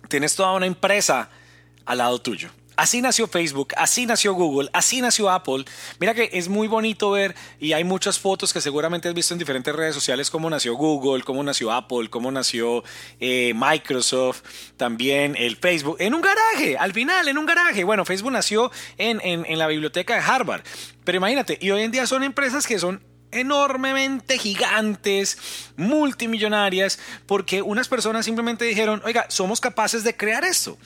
tienes 0.09 0.35
toda 0.35 0.53
una 0.53 0.67
empresa 0.67 1.31
al 1.85 1.99
lado 1.99 2.21
tuyo. 2.21 2.51
Así 2.83 3.01
nació 3.01 3.29
Facebook, 3.29 3.75
así 3.77 4.07
nació 4.07 4.35
Google, 4.35 4.69
así 4.73 5.01
nació 5.01 5.31
Apple. 5.31 5.67
Mira 6.01 6.15
que 6.15 6.31
es 6.33 6.49
muy 6.49 6.67
bonito 6.67 7.13
ver 7.13 7.37
y 7.61 7.75
hay 7.75 7.85
muchas 7.85 8.19
fotos 8.19 8.53
que 8.53 8.61
seguramente 8.61 9.09
has 9.09 9.15
visto 9.15 9.33
en 9.33 9.39
diferentes 9.39 9.73
redes 9.73 9.95
sociales 9.95 10.31
cómo 10.31 10.51
nació 10.51 10.75
Google, 10.75 11.23
cómo 11.23 11.45
nació 11.45 11.71
Apple, 11.71 12.11
cómo 12.11 12.33
nació 12.33 12.83
eh, 13.21 13.53
Microsoft, 13.55 14.43
también 14.77 15.37
el 15.39 15.59
Facebook, 15.59 15.99
en 16.01 16.13
un 16.13 16.23
garaje, 16.23 16.77
al 16.77 16.93
final, 16.93 17.29
en 17.29 17.39
un 17.39 17.47
garaje. 17.47 17.85
Bueno, 17.85 18.05
Facebook 18.05 18.33
nació 18.33 18.73
en, 18.99 19.21
en 19.23 19.59
la 19.61 19.69
biblioteca 19.69 20.15
de 20.17 20.21
Harvard, 20.21 20.63
pero 21.05 21.19
imagínate, 21.19 21.59
y 21.61 21.71
hoy 21.71 21.83
en 21.83 21.93
día 21.93 22.09
son 22.09 22.25
empresas 22.25 22.67
que 22.67 22.81
son 22.81 23.01
enormemente 23.31 24.39
gigantes, 24.39 25.39
multimillonarias, 25.77 26.99
porque 27.27 27.63
unas 27.63 27.87
personas 27.87 28.25
simplemente 28.25 28.65
dijeron, 28.65 29.01
oiga, 29.05 29.27
somos 29.29 29.61
capaces 29.61 30.03
de 30.03 30.17
crear 30.17 30.43
esto. 30.43 30.77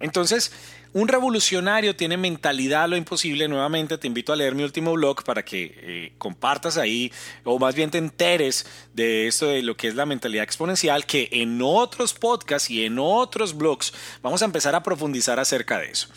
Entonces, 0.00 0.50
un 0.92 1.08
revolucionario 1.08 1.94
tiene 1.94 2.16
mentalidad 2.16 2.84
a 2.84 2.86
lo 2.88 2.96
imposible. 2.96 3.46
Nuevamente 3.48 3.98
te 3.98 4.06
invito 4.06 4.32
a 4.32 4.36
leer 4.36 4.54
mi 4.54 4.62
último 4.62 4.92
blog 4.92 5.22
para 5.22 5.44
que 5.44 5.74
eh, 5.76 6.12
compartas 6.18 6.76
ahí 6.76 7.12
o 7.44 7.58
más 7.58 7.74
bien 7.74 7.90
te 7.90 7.98
enteres 7.98 8.66
de 8.92 9.28
esto 9.28 9.46
de 9.46 9.62
lo 9.62 9.76
que 9.76 9.88
es 9.88 9.94
la 9.94 10.06
mentalidad 10.06 10.44
exponencial, 10.44 11.06
que 11.06 11.28
en 11.32 11.60
otros 11.62 12.14
podcasts 12.14 12.70
y 12.70 12.84
en 12.84 12.98
otros 12.98 13.56
blogs 13.56 13.92
vamos 14.22 14.42
a 14.42 14.46
empezar 14.46 14.74
a 14.74 14.82
profundizar 14.82 15.38
acerca 15.38 15.78
de 15.78 15.90
eso. 15.90 16.08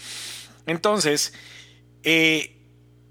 Entonces, 0.65 1.33
eh, 2.03 2.57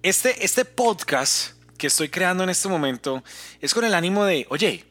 este, 0.03 0.45
este 0.45 0.65
podcast 0.65 1.53
que 1.79 1.87
estoy 1.87 2.09
creando 2.09 2.45
en 2.45 2.51
este 2.51 2.69
momento 2.69 3.23
es 3.61 3.75
con 3.75 3.85
el 3.85 3.95
ánimo 3.95 4.25
de, 4.25 4.47
oye, 4.51 4.85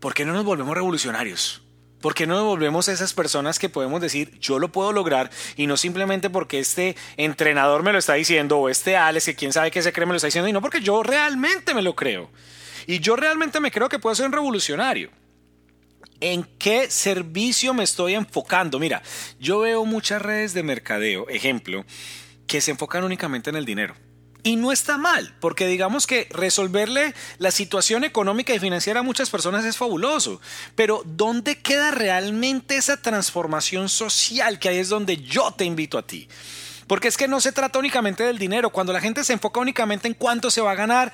¿por 0.00 0.14
qué 0.14 0.24
no 0.24 0.32
nos 0.32 0.44
volvemos 0.44 0.74
revolucionarios? 0.74 1.65
¿Por 2.06 2.14
qué 2.14 2.24
no 2.24 2.44
volvemos 2.44 2.88
a 2.88 2.92
esas 2.92 3.12
personas 3.14 3.58
que 3.58 3.68
podemos 3.68 4.00
decir, 4.00 4.38
yo 4.38 4.60
lo 4.60 4.70
puedo 4.70 4.92
lograr 4.92 5.28
y 5.56 5.66
no 5.66 5.76
simplemente 5.76 6.30
porque 6.30 6.60
este 6.60 6.94
entrenador 7.16 7.82
me 7.82 7.90
lo 7.90 7.98
está 7.98 8.14
diciendo 8.14 8.58
o 8.58 8.68
este 8.68 8.96
Alex, 8.96 9.24
que 9.24 9.34
quién 9.34 9.52
sabe 9.52 9.72
qué 9.72 9.82
se 9.82 9.92
cree 9.92 10.06
me 10.06 10.12
lo 10.12 10.18
está 10.18 10.28
diciendo, 10.28 10.46
y 10.46 10.52
no 10.52 10.60
porque 10.60 10.80
yo 10.80 11.02
realmente 11.02 11.74
me 11.74 11.82
lo 11.82 11.96
creo. 11.96 12.30
Y 12.86 13.00
yo 13.00 13.16
realmente 13.16 13.58
me 13.58 13.72
creo 13.72 13.88
que 13.88 13.98
puedo 13.98 14.14
ser 14.14 14.26
un 14.26 14.30
revolucionario. 14.30 15.10
¿En 16.20 16.44
qué 16.60 16.88
servicio 16.92 17.74
me 17.74 17.82
estoy 17.82 18.14
enfocando? 18.14 18.78
Mira, 18.78 19.02
yo 19.40 19.58
veo 19.58 19.84
muchas 19.84 20.22
redes 20.22 20.54
de 20.54 20.62
mercadeo, 20.62 21.28
ejemplo, 21.28 21.84
que 22.46 22.60
se 22.60 22.70
enfocan 22.70 23.02
únicamente 23.02 23.50
en 23.50 23.56
el 23.56 23.64
dinero. 23.64 23.96
Y 24.46 24.54
no 24.54 24.70
está 24.70 24.96
mal, 24.96 25.34
porque 25.40 25.66
digamos 25.66 26.06
que 26.06 26.28
resolverle 26.30 27.14
la 27.38 27.50
situación 27.50 28.04
económica 28.04 28.54
y 28.54 28.60
financiera 28.60 29.00
a 29.00 29.02
muchas 29.02 29.28
personas 29.28 29.64
es 29.64 29.76
fabuloso. 29.76 30.40
Pero 30.76 31.02
¿dónde 31.04 31.58
queda 31.58 31.90
realmente 31.90 32.76
esa 32.76 32.96
transformación 32.96 33.88
social 33.88 34.60
que 34.60 34.68
ahí 34.68 34.78
es 34.78 34.88
donde 34.88 35.16
yo 35.16 35.50
te 35.50 35.64
invito 35.64 35.98
a 35.98 36.06
ti? 36.06 36.28
Porque 36.86 37.08
es 37.08 37.16
que 37.16 37.26
no 37.26 37.40
se 37.40 37.50
trata 37.50 37.80
únicamente 37.80 38.22
del 38.22 38.38
dinero. 38.38 38.70
Cuando 38.70 38.92
la 38.92 39.00
gente 39.00 39.24
se 39.24 39.32
enfoca 39.32 39.58
únicamente 39.58 40.06
en 40.06 40.14
cuánto 40.14 40.48
se 40.48 40.60
va 40.60 40.70
a 40.70 40.76
ganar, 40.76 41.12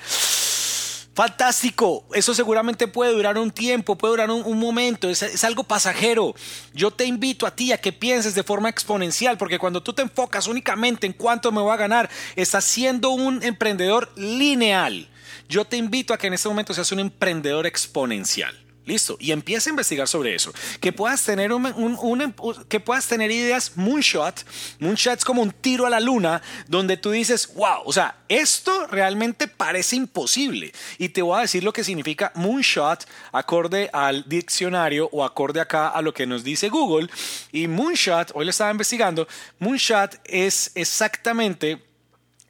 Fantástico, 1.15 2.05
eso 2.13 2.33
seguramente 2.33 2.87
puede 2.87 3.13
durar 3.13 3.37
un 3.37 3.51
tiempo, 3.51 3.95
puede 3.95 4.13
durar 4.13 4.31
un, 4.31 4.57
momento, 4.57 5.07
es, 5.09 5.21
es, 5.21 5.43
algo 5.43 5.63
pasajero. 5.63 6.33
Yo 6.73 6.89
te 6.89 7.05
invito 7.05 7.45
a 7.45 7.55
ti 7.55 7.71
a 7.71 7.77
que 7.77 7.93
pienses 7.93 8.33
de 8.33 8.41
forma 8.41 8.67
exponencial, 8.69 9.37
porque 9.37 9.59
cuando 9.59 9.83
tú 9.83 9.93
te 9.93 10.01
enfocas 10.01 10.47
únicamente 10.47 11.05
en 11.05 11.13
cuánto 11.13 11.51
me 11.51 11.61
voy 11.61 11.71
a 11.71 11.77
ganar, 11.77 12.09
estás 12.35 12.65
siendo 12.65 13.11
un 13.11 13.43
emprendedor 13.43 14.11
lineal. 14.15 15.07
Yo 15.47 15.65
te 15.65 15.77
invito 15.77 16.15
a 16.15 16.17
que 16.17 16.27
en 16.27 16.33
este 16.33 16.49
momento 16.49 16.73
seas 16.73 16.91
un 16.91 16.99
emprendedor 16.99 17.67
exponencial. 17.67 18.62
Listo. 18.85 19.15
Y 19.19 19.31
empieza 19.31 19.69
a 19.69 19.71
investigar 19.71 20.07
sobre 20.07 20.35
eso. 20.35 20.53
Que 20.81 20.91
puedas 20.91 21.23
tener, 21.23 21.53
un, 21.53 22.35
que 22.67 22.79
puedas 22.79 23.07
tener 23.07 23.31
ideas 23.31 23.73
moonshot. 23.75 24.45
Moonshot 24.79 25.19
es 25.19 25.25
como 25.25 25.41
un 25.41 25.51
tiro 25.51 25.85
a 25.85 25.89
la 25.89 26.01
luna 26.01 26.41
donde 26.67 26.97
tú 26.97 27.11
dices, 27.11 27.53
wow, 27.55 27.81
o 27.85 27.93
sea, 27.93 28.17
esto 28.27 28.87
realmente 28.87 29.47
parece 29.47 29.95
imposible. 29.95 30.73
Y 30.97 31.09
te 31.09 31.21
voy 31.21 31.37
a 31.37 31.41
decir 31.41 31.63
lo 31.63 31.71
que 31.71 31.83
significa 31.83 32.33
moonshot 32.35 33.07
acorde 33.31 33.89
al 33.93 34.27
diccionario 34.27 35.07
o 35.13 35.23
acorde 35.23 35.61
acá 35.61 35.87
a 35.87 36.01
lo 36.01 36.13
que 36.13 36.27
nos 36.27 36.43
dice 36.43 36.67
Google. 36.67 37.09
Y 37.53 37.67
moonshot, 37.67 38.31
hoy 38.33 38.43
lo 38.43 38.51
estaba 38.51 38.71
investigando, 38.71 39.27
moonshot 39.59 40.19
es 40.25 40.71
exactamente 40.75 41.92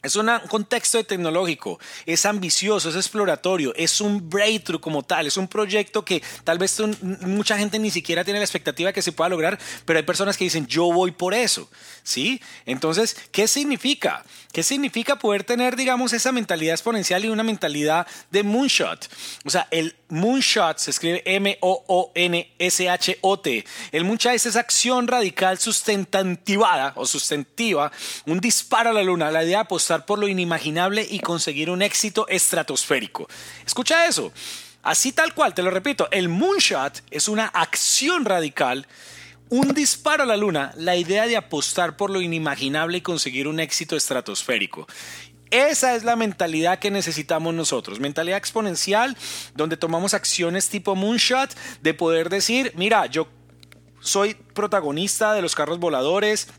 es 0.03 0.15
un 0.17 0.29
contexto 0.49 1.01
tecnológico, 1.05 1.79
es 2.05 2.25
ambicioso, 2.25 2.89
es 2.89 2.95
exploratorio, 2.97 3.73
es 3.75 4.01
un 4.01 4.29
breakthrough 4.29 4.81
como 4.81 5.01
tal, 5.01 5.27
es 5.27 5.37
un 5.37 5.47
proyecto 5.47 6.03
que 6.03 6.21
tal 6.43 6.57
vez 6.57 6.77
mucha 7.21 7.57
gente 7.57 7.79
ni 7.79 7.89
siquiera 7.89 8.25
tiene 8.25 8.39
la 8.39 8.45
expectativa 8.45 8.91
que 8.91 9.01
se 9.01 9.13
pueda 9.13 9.29
lograr, 9.29 9.57
pero 9.85 9.97
hay 9.97 10.03
personas 10.03 10.35
que 10.35 10.43
dicen, 10.43 10.67
yo 10.67 10.91
voy 10.91 11.11
por 11.11 11.33
eso, 11.33 11.69
¿sí? 12.03 12.41
Entonces, 12.65 13.15
¿qué 13.31 13.47
significa? 13.47 14.25
¿Qué 14.51 14.61
significa 14.61 15.17
poder 15.17 15.45
tener, 15.45 15.77
digamos, 15.77 16.11
esa 16.11 16.33
mentalidad 16.33 16.73
exponencial 16.73 17.23
y 17.23 17.29
una 17.29 17.43
mentalidad 17.43 18.05
de 18.29 18.43
moonshot? 18.43 19.09
O 19.45 19.49
sea, 19.49 19.69
el 19.71 19.95
moonshot 20.09 20.79
se 20.79 20.91
escribe 20.91 21.23
M-O-O-N-S-H-O-T. 21.25 22.05
El 23.93 24.03
moonshot 24.03 24.33
es 24.33 24.45
esa 24.47 24.59
acción 24.59 25.07
radical 25.07 25.57
sustantivada 25.59 26.91
o 26.97 27.05
sustantiva, 27.05 27.89
un 28.25 28.39
disparo 28.39 28.89
a 28.89 28.93
la 28.93 29.01
luna, 29.01 29.31
la 29.31 29.43
idea 29.43 29.59
de 29.59 29.63
apostar 29.63 29.92
por 30.01 30.19
lo 30.19 30.27
inimaginable 30.27 31.07
y 31.09 31.19
conseguir 31.19 31.69
un 31.69 31.81
éxito 31.81 32.27
estratosférico. 32.27 33.27
Escucha 33.65 34.05
eso. 34.07 34.31
Así 34.83 35.13
tal 35.13 35.33
cual, 35.33 35.53
te 35.53 35.63
lo 35.63 35.69
repito, 35.69 36.09
el 36.11 36.27
moonshot 36.27 37.03
es 37.09 37.29
una 37.29 37.45
acción 37.47 38.25
radical, 38.25 38.85
un 39.49 39.73
disparo 39.73 40.23
a 40.23 40.25
la 40.25 40.35
luna, 40.35 40.73
la 40.75 40.97
idea 40.97 41.25
de 41.25 41.37
apostar 41.37 41.95
por 41.95 42.09
lo 42.09 42.21
inimaginable 42.21 42.97
y 42.97 43.01
conseguir 43.01 43.47
un 43.47 43.61
éxito 43.61 43.95
estratosférico. 43.95 44.85
Esa 45.51 45.95
es 45.95 46.03
la 46.03 46.15
mentalidad 46.15 46.79
que 46.79 46.91
necesitamos 46.91 47.53
nosotros, 47.53 47.99
mentalidad 47.99 48.39
exponencial, 48.39 49.15
donde 49.53 49.77
tomamos 49.77 50.15
acciones 50.15 50.67
tipo 50.67 50.95
moonshot, 50.95 51.55
de 51.81 51.93
poder 51.93 52.29
decir, 52.29 52.73
mira, 52.75 53.05
yo 53.05 53.27
soy 54.01 54.33
protagonista 54.33 55.33
de 55.33 55.41
los 55.41 55.55
carros 55.55 55.79
voladores, 55.79 56.49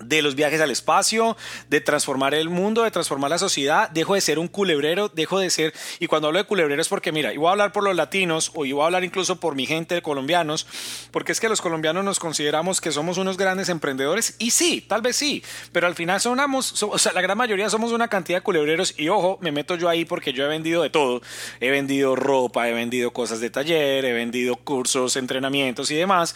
de 0.00 0.22
los 0.22 0.34
viajes 0.34 0.60
al 0.60 0.70
espacio, 0.70 1.36
de 1.68 1.80
transformar 1.80 2.34
el 2.34 2.48
mundo, 2.48 2.82
de 2.82 2.90
transformar 2.90 3.30
la 3.30 3.38
sociedad, 3.38 3.90
dejo 3.90 4.14
de 4.14 4.20
ser 4.20 4.38
un 4.38 4.48
culebrero, 4.48 5.08
dejo 5.08 5.38
de 5.38 5.50
ser, 5.50 5.74
y 5.98 6.06
cuando 6.06 6.28
hablo 6.28 6.38
de 6.38 6.44
culebrero 6.44 6.80
es 6.80 6.88
porque 6.88 7.12
mira, 7.12 7.32
y 7.32 7.36
voy 7.36 7.48
a 7.48 7.52
hablar 7.52 7.72
por 7.72 7.84
los 7.84 7.94
latinos 7.94 8.50
o 8.50 8.60
voy 8.60 8.80
a 8.80 8.84
hablar 8.84 9.04
incluso 9.04 9.40
por 9.40 9.54
mi 9.54 9.66
gente 9.66 9.94
de 9.94 10.02
colombianos, 10.02 10.66
porque 11.10 11.32
es 11.32 11.40
que 11.40 11.48
los 11.48 11.60
colombianos 11.60 12.04
nos 12.04 12.18
consideramos 12.18 12.80
que 12.80 12.92
somos 12.92 13.18
unos 13.18 13.36
grandes 13.36 13.68
emprendedores, 13.68 14.36
y 14.38 14.50
sí, 14.50 14.80
tal 14.80 15.02
vez 15.02 15.16
sí, 15.16 15.42
pero 15.72 15.86
al 15.86 15.94
final 15.94 16.20
somos, 16.20 16.82
o 16.82 16.98
sea, 16.98 17.12
la 17.12 17.20
gran 17.20 17.38
mayoría 17.38 17.70
somos 17.70 17.92
una 17.92 18.08
cantidad 18.08 18.38
de 18.38 18.42
culebreros, 18.42 18.94
y 18.96 19.08
ojo, 19.08 19.38
me 19.40 19.52
meto 19.52 19.76
yo 19.76 19.88
ahí 19.88 20.04
porque 20.04 20.32
yo 20.32 20.44
he 20.44 20.48
vendido 20.48 20.82
de 20.82 20.90
todo, 20.90 21.22
he 21.60 21.70
vendido 21.70 22.16
ropa, 22.16 22.68
he 22.68 22.72
vendido 22.72 23.12
cosas 23.12 23.40
de 23.40 23.50
taller, 23.50 24.04
he 24.04 24.12
vendido 24.12 24.56
cursos, 24.56 25.16
entrenamientos 25.16 25.90
y 25.90 25.96
demás, 25.96 26.34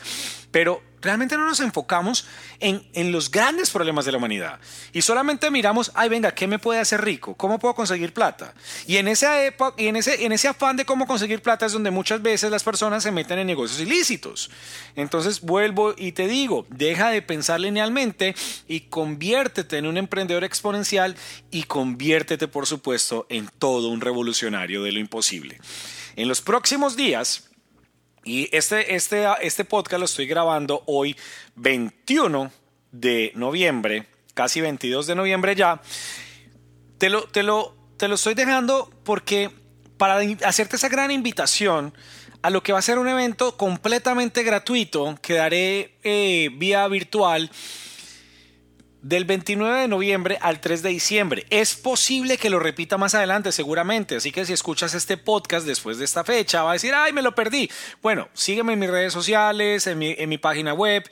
pero 0.54 0.80
realmente 1.02 1.36
no 1.36 1.46
nos 1.46 1.58
enfocamos 1.58 2.28
en, 2.60 2.80
en, 2.92 3.10
los 3.10 3.28
grandes 3.28 3.70
problemas 3.70 4.04
de 4.04 4.12
la 4.12 4.18
humanidad. 4.18 4.60
Y 4.92 5.02
solamente 5.02 5.50
miramos, 5.50 5.90
ay, 5.96 6.08
venga, 6.08 6.32
¿qué 6.32 6.46
me 6.46 6.60
puede 6.60 6.78
hacer 6.78 7.04
rico? 7.04 7.34
¿Cómo 7.34 7.58
puedo 7.58 7.74
conseguir 7.74 8.14
plata? 8.14 8.54
Y 8.86 8.98
en 8.98 9.08
esa 9.08 9.44
época, 9.44 9.74
y 9.82 9.88
en 9.88 9.96
ese, 9.96 10.24
en 10.24 10.30
ese 10.30 10.46
afán 10.46 10.76
de 10.76 10.84
cómo 10.84 11.08
conseguir 11.08 11.42
plata 11.42 11.66
es 11.66 11.72
donde 11.72 11.90
muchas 11.90 12.22
veces 12.22 12.52
las 12.52 12.62
personas 12.62 13.02
se 13.02 13.10
meten 13.10 13.40
en 13.40 13.48
negocios 13.48 13.80
ilícitos. 13.80 14.48
Entonces 14.94 15.40
vuelvo 15.40 15.92
y 15.98 16.12
te 16.12 16.28
digo, 16.28 16.66
deja 16.70 17.10
de 17.10 17.20
pensar 17.20 17.58
linealmente 17.58 18.36
y 18.68 18.82
conviértete 18.82 19.78
en 19.78 19.88
un 19.88 19.96
emprendedor 19.96 20.44
exponencial 20.44 21.16
y 21.50 21.64
conviértete, 21.64 22.46
por 22.46 22.68
supuesto, 22.68 23.26
en 23.28 23.50
todo 23.58 23.88
un 23.88 24.00
revolucionario 24.00 24.84
de 24.84 24.92
lo 24.92 25.00
imposible. 25.00 25.60
En 26.14 26.28
los 26.28 26.42
próximos 26.42 26.94
días, 26.94 27.50
y 28.24 28.48
este, 28.56 28.94
este, 28.94 29.26
este 29.42 29.64
podcast 29.64 29.98
lo 29.98 30.06
estoy 30.06 30.26
grabando 30.26 30.82
hoy 30.86 31.16
21 31.56 32.50
de 32.90 33.32
noviembre, 33.34 34.06
casi 34.34 34.60
22 34.60 35.06
de 35.06 35.14
noviembre 35.14 35.54
ya. 35.54 35.80
Te 36.98 37.10
lo, 37.10 37.24
te 37.24 37.42
lo, 37.42 37.74
te 37.96 38.08
lo 38.08 38.14
estoy 38.14 38.34
dejando 38.34 38.90
porque 39.04 39.50
para 39.96 40.18
hacerte 40.44 40.76
esa 40.76 40.88
gran 40.88 41.10
invitación 41.10 41.94
a 42.42 42.50
lo 42.50 42.62
que 42.62 42.72
va 42.72 42.78
a 42.78 42.82
ser 42.82 42.98
un 42.98 43.08
evento 43.08 43.56
completamente 43.56 44.42
gratuito 44.42 45.18
que 45.22 45.34
daré 45.34 45.96
eh, 46.02 46.50
vía 46.54 46.86
virtual 46.88 47.50
del 49.04 49.26
29 49.26 49.82
de 49.82 49.88
noviembre 49.88 50.38
al 50.40 50.60
3 50.60 50.82
de 50.82 50.88
diciembre. 50.88 51.46
Es 51.50 51.74
posible 51.76 52.38
que 52.38 52.48
lo 52.48 52.58
repita 52.58 52.96
más 52.96 53.14
adelante, 53.14 53.52
seguramente. 53.52 54.16
Así 54.16 54.32
que 54.32 54.46
si 54.46 54.54
escuchas 54.54 54.94
este 54.94 55.18
podcast 55.18 55.66
después 55.66 55.98
de 55.98 56.06
esta 56.06 56.24
fecha, 56.24 56.62
va 56.62 56.70
a 56.70 56.72
decir, 56.72 56.94
ay, 56.94 57.12
me 57.12 57.20
lo 57.20 57.34
perdí. 57.34 57.70
Bueno, 58.02 58.28
sígueme 58.32 58.72
en 58.72 58.78
mis 58.78 58.88
redes 58.88 59.12
sociales, 59.12 59.86
en 59.86 59.98
mi, 59.98 60.38
página 60.38 60.72
web. 60.72 61.04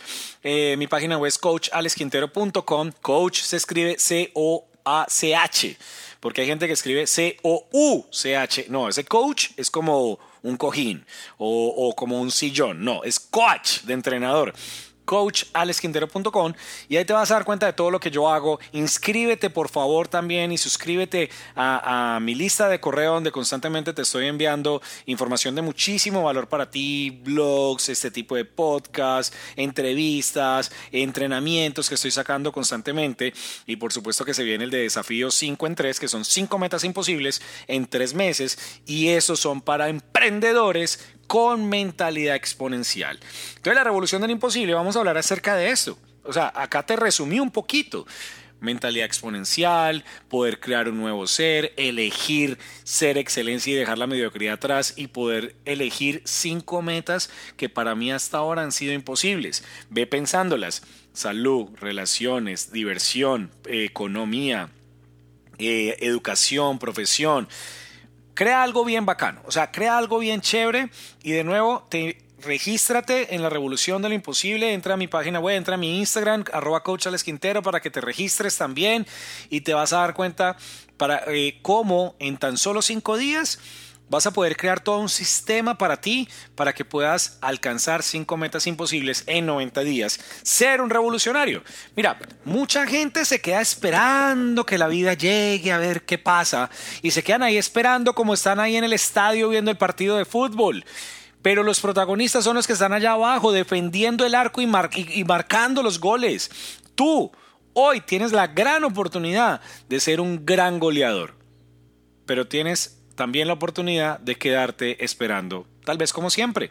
Eh, 0.42 0.74
mi 0.78 0.87
página 0.87 1.18
web 1.18 1.28
es 1.28 1.37
coachalesquintero.com. 1.37 2.92
Coach 3.02 3.42
se 3.42 3.59
escribe 3.59 3.96
C-O-A-C-H. 3.98 5.76
Porque 6.18 6.40
hay 6.40 6.46
gente 6.46 6.66
que 6.66 6.72
escribe 6.72 7.07
C-O-U-C-H. 7.07 8.66
No, 8.70 8.88
ese 8.88 9.05
coach 9.05 9.50
es 9.59 9.70
como 9.70 10.18
un 10.42 10.57
cojín 10.57 11.05
o, 11.37 11.74
o 11.76 11.94
como 11.94 12.18
un 12.18 12.31
sillón. 12.31 12.83
No, 12.83 13.05
es 13.05 13.20
coach 13.20 13.83
de 13.83 13.92
entrenador 13.92 14.55
coachalesquintero.com 15.12 16.55
y 16.88 16.96
ahí 16.96 17.05
te 17.05 17.12
vas 17.12 17.31
a 17.31 17.35
dar 17.35 17.44
cuenta 17.44 17.66
de 17.66 17.75
todo 17.75 17.90
lo 17.90 18.01
que 18.01 18.11
yo 18.11 18.31
hago. 18.31 18.59
Inscríbete 18.72 19.51
por 19.51 19.68
favor 19.68 20.09
también 20.09 20.53
y 20.53 20.57
suscríbete 20.57 21.29
a, 21.55 22.18
mi 22.22 22.35
lista 22.35 22.66
de 22.70 22.81
correo 22.81 23.12
donde 23.12 23.31
constantemente 23.31 23.92
te 23.92 24.01
estoy 24.01 24.27
enviando 24.27 24.81
información 25.05 25.55
de 25.55 25.61
muchísimo 25.61 26.22
valor 26.22 26.48
para 26.48 26.70
ti, 26.70 27.11
blogs, 27.11 27.90
este 27.90 28.11
tipo 28.11 28.37
de 28.37 28.46
podcasts, 28.46 29.37
entrevistas, 29.57 30.72
entrenamientos 30.92 31.90
que 31.90 31.96
estoy 31.96 32.11
sacando 32.11 32.51
constantemente 32.51 33.35
y 33.66 33.77
por 33.77 33.92
supuesto 33.92 34.25
que 34.25 34.33
se 34.33 34.44
viene 34.44 34.64
el 34.64 34.70
de 34.70 34.79
desafío 34.79 35.31
5 35.31 35.66
en 35.66 35.75
3 35.75 36.01
que 36.01 36.09
son 36.09 36.25
5 36.25 36.59
metas 36.59 36.85
imposibles 36.85 37.42
en 37.66 37.87
3 37.87 38.14
meses 38.14 38.81
y 38.87 39.09
esos 39.09 39.40
son 39.40 39.61
para 39.61 39.90
emprendedores 39.90 41.01
con 41.33 41.66
mentalidad 41.66 42.37
exponencial. 42.37 43.18
Entonces, 43.57 43.75
la 43.75 43.85
revolución 43.85 44.21
del 44.21 44.33
imposible, 44.33 44.75
vamos 44.75 44.97
a 44.97 44.99
hablar 44.99 45.16
acerca 45.16 45.57
de 45.57 45.71
esto. 45.71 45.97
O 46.25 46.33
sea, 46.35 46.53
acá 46.55 46.85
te 46.85 46.95
resumí 46.95 47.40
un 47.40 47.51
poquito. 47.51 48.07
Mentalidad 48.61 49.07
exponencial, 49.07 50.05
poder 50.29 50.61
crear 50.61 50.90
un 50.90 50.99
nuevo 50.99 51.27
ser, 51.27 51.73
elegir 51.79 52.59
ser 52.85 53.16
excelencia 53.16 53.73
y 53.73 53.77
dejar 53.77 53.97
la 53.97 54.07
mediocridad 54.07 54.57
atrás 54.57 54.92
y 54.95 55.07
poder 55.07 55.57
elegir 55.64 56.21
cinco 56.27 56.83
metas 56.83 57.31
que 57.57 57.71
para 57.71 57.95
mí 57.95 58.12
hasta 58.12 58.37
ahora 58.37 58.62
han 58.62 58.71
sido 58.71 58.92
imposibles. 58.92 59.64
Ve 59.88 60.07
pensándolas. 60.07 60.83
Salud, 61.14 61.71
relaciones, 61.81 62.73
diversión, 62.73 63.51
economía, 63.64 64.68
eh, 65.57 65.97
educación, 66.01 66.79
profesión 66.79 67.49
crea 68.35 68.62
algo 68.62 68.85
bien 68.85 69.07
bacano, 69.07 69.42
o 69.47 69.51
sea, 69.51 69.71
crea 69.71 69.99
algo 69.99 70.18
bien 70.18 70.40
chévere 70.40 70.90
y 71.23 71.33
de 71.33 71.45
nuevo 71.45 71.87
te 71.88 72.18
regístrate 72.42 73.35
en 73.35 73.42
la 73.42 73.49
revolución 73.49 74.03
de 74.03 74.09
lo 74.09 74.14
imposible, 74.14 74.73
entra 74.73 74.95
a 74.95 74.97
mi 74.97 75.07
página 75.07 75.40
web, 75.40 75.57
entra 75.57 75.75
a 75.75 75.79
mi 75.79 75.99
Instagram, 75.99 76.45
arroba 76.53 76.83
coach 76.83 77.07
para 77.62 77.81
que 77.81 77.90
te 77.90 78.01
registres 78.01 78.59
también 78.59 79.07
y 79.49 79.61
te 79.61 79.75
vas 79.75 79.92
a 79.92 79.99
dar 79.99 80.14
cuenta 80.14 80.57
para 80.97 81.23
eh, 81.29 81.59
cómo 81.62 82.14
en 82.18 82.37
tan 82.37 82.57
solo 82.59 82.83
cinco 82.83 83.16
días 83.16 83.61
vas 84.12 84.27
a 84.27 84.31
poder 84.31 84.59
crear 84.59 84.79
todo 84.79 84.98
un 84.98 85.09
sistema 85.09 85.79
para 85.79 85.98
ti, 85.98 86.29
para 86.55 86.75
que 86.75 86.85
puedas 86.85 87.38
alcanzar 87.40 88.03
cinco 88.03 88.37
metas 88.37 88.66
imposibles 88.66 89.25
en 89.27 89.46
90 89.46 89.81
días. 89.85 90.20
Ser 90.42 90.83
un 90.83 90.90
revolucionario. 90.90 91.64
Mira, 91.96 92.18
mucha 92.44 92.87
gente 92.87 93.25
se 93.25 93.40
queda 93.40 93.62
esperando 93.62 94.66
que 94.66 94.77
la 94.77 94.87
vida 94.87 95.14
llegue 95.14 95.72
a 95.72 95.79
ver 95.79 96.03
qué 96.03 96.18
pasa 96.18 96.68
y 97.01 97.11
se 97.11 97.22
quedan 97.22 97.42
ahí 97.42 97.57
esperando 97.57 98.14
como 98.14 98.35
están 98.35 98.61
ahí 98.61 98.77
en 98.77 98.85
el 98.85 98.92
estadio 98.92 99.48
viendo 99.48 99.70
el 99.70 99.79
partido 99.79 100.18
de 100.18 100.27
fútbol. 100.27 100.85
Pero 101.40 101.62
los 101.62 101.81
protagonistas 101.81 102.44
son 102.44 102.57
los 102.57 102.66
que 102.66 102.75
están 102.75 102.92
allá 102.92 103.12
abajo 103.12 103.51
defendiendo 103.51 104.27
el 104.27 104.35
arco 104.35 104.61
y, 104.61 104.68
y 105.14 105.25
marcando 105.25 105.83
los 105.83 105.98
goles. 105.98 106.51
Tú 106.94 107.33
hoy 107.72 108.03
tienes 108.03 108.33
la 108.33 108.48
gran 108.48 108.85
oportunidad 108.85 109.62
de 109.88 110.01
ser 110.01 110.20
un 110.20 110.44
gran 110.44 110.79
goleador. 110.79 111.35
Pero 112.27 112.46
tienes 112.46 113.02
también 113.14 113.48
la 113.48 113.55
oportunidad 113.55 114.18
de 114.20 114.37
quedarte 114.37 115.05
esperando, 115.05 115.66
tal 115.85 115.98
vez 115.98 116.12
como 116.12 116.31
siempre. 116.31 116.70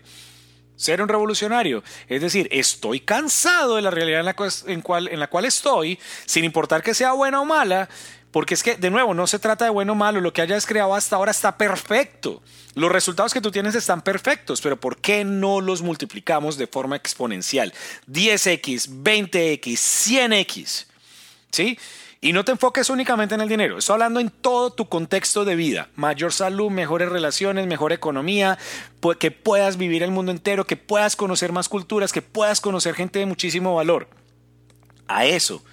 Ser 0.75 1.01
un 1.01 1.09
revolucionario, 1.09 1.83
es 2.07 2.21
decir, 2.21 2.47
estoy 2.51 3.01
cansado 3.01 3.75
de 3.75 3.83
la 3.83 3.91
realidad 3.91 4.21
en 4.21 4.25
la, 4.25 4.33
cual, 4.35 5.07
en, 5.09 5.19
la 5.19 5.27
cual 5.27 5.45
estoy, 5.45 5.99
sin 6.25 6.43
importar 6.43 6.81
que 6.81 6.95
sea 6.95 7.11
buena 7.11 7.39
o 7.39 7.45
mala, 7.45 7.87
porque 8.31 8.55
es 8.55 8.63
que, 8.63 8.77
de 8.77 8.89
nuevo, 8.89 9.13
no 9.13 9.27
se 9.27 9.37
trata 9.37 9.65
de 9.65 9.71
bueno 9.71 9.93
o 9.93 9.95
malo, 9.95 10.21
lo 10.21 10.33
que 10.33 10.41
hayas 10.41 10.65
creado 10.65 10.95
hasta 10.95 11.17
ahora 11.17 11.31
está 11.31 11.57
perfecto. 11.57 12.41
Los 12.73 12.91
resultados 12.91 13.33
que 13.33 13.41
tú 13.41 13.51
tienes 13.51 13.75
están 13.75 14.01
perfectos, 14.01 14.61
pero 14.61 14.79
¿por 14.79 14.97
qué 14.97 15.25
no 15.25 15.59
los 15.59 15.81
multiplicamos 15.81 16.57
de 16.57 16.67
forma 16.67 16.95
exponencial? 16.95 17.73
10x, 18.09 18.89
20x, 19.03 19.61
100x. 19.61 20.85
¿Sí? 21.51 21.77
Y 22.23 22.33
no 22.33 22.45
te 22.45 22.51
enfoques 22.51 22.91
únicamente 22.91 23.33
en 23.33 23.41
el 23.41 23.49
dinero, 23.49 23.79
estoy 23.79 23.95
hablando 23.95 24.19
en 24.19 24.29
todo 24.29 24.71
tu 24.71 24.87
contexto 24.87 25.43
de 25.43 25.55
vida. 25.55 25.89
Mayor 25.95 26.31
salud, 26.31 26.69
mejores 26.69 27.09
relaciones, 27.09 27.65
mejor 27.65 27.93
economía, 27.93 28.59
que 29.17 29.31
puedas 29.31 29.75
vivir 29.77 30.03
el 30.03 30.11
mundo 30.11 30.31
entero, 30.31 30.67
que 30.67 30.77
puedas 30.77 31.15
conocer 31.15 31.51
más 31.51 31.67
culturas, 31.67 32.13
que 32.13 32.21
puedas 32.21 32.61
conocer 32.61 32.93
gente 32.93 33.17
de 33.17 33.25
muchísimo 33.25 33.73
valor. 33.73 34.07
A 35.07 35.25
eso 35.25 35.63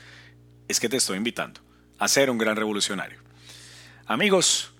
es 0.68 0.80
que 0.80 0.88
te 0.88 0.96
estoy 0.96 1.18
invitando, 1.18 1.60
a 1.98 2.08
ser 2.08 2.30
un 2.30 2.38
gran 2.38 2.56
revolucionario. 2.56 3.18
Amigos, 4.06 4.72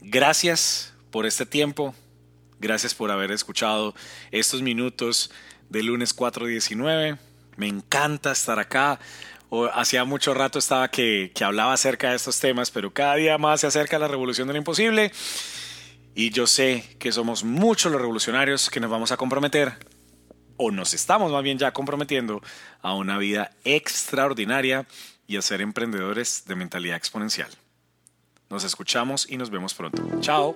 gracias 0.00 0.92
por 1.12 1.24
este 1.24 1.46
tiempo, 1.46 1.94
gracias 2.58 2.96
por 2.96 3.12
haber 3.12 3.30
escuchado 3.30 3.94
estos 4.32 4.60
minutos 4.60 5.30
de 5.68 5.84
lunes 5.84 6.14
419. 6.14 7.16
Me 7.56 7.68
encanta 7.68 8.32
estar 8.32 8.58
acá 8.58 8.98
hacía 9.72 10.04
mucho 10.04 10.34
rato 10.34 10.58
estaba 10.58 10.88
que, 10.90 11.30
que 11.34 11.44
hablaba 11.44 11.72
acerca 11.72 12.10
de 12.10 12.16
estos 12.16 12.40
temas, 12.40 12.70
pero 12.70 12.92
cada 12.92 13.16
día 13.16 13.38
más 13.38 13.60
se 13.60 13.66
acerca 13.66 13.98
la 13.98 14.08
revolución 14.08 14.48
de 14.48 14.54
lo 14.54 14.58
imposible. 14.58 15.12
Y 16.14 16.30
yo 16.30 16.46
sé 16.46 16.96
que 16.98 17.12
somos 17.12 17.44
muchos 17.44 17.90
los 17.90 18.00
revolucionarios 18.00 18.68
que 18.70 18.80
nos 18.80 18.90
vamos 18.90 19.12
a 19.12 19.16
comprometer, 19.16 19.74
o 20.56 20.70
nos 20.70 20.94
estamos 20.94 21.32
más 21.32 21.42
bien 21.42 21.58
ya 21.58 21.72
comprometiendo, 21.72 22.42
a 22.82 22.94
una 22.94 23.18
vida 23.18 23.50
extraordinaria 23.64 24.86
y 25.26 25.36
a 25.36 25.42
ser 25.42 25.60
emprendedores 25.60 26.44
de 26.46 26.54
mentalidad 26.54 26.96
exponencial. 26.96 27.50
Nos 28.50 28.64
escuchamos 28.64 29.26
y 29.30 29.38
nos 29.38 29.50
vemos 29.50 29.72
pronto. 29.72 30.02
Chao. 30.20 30.54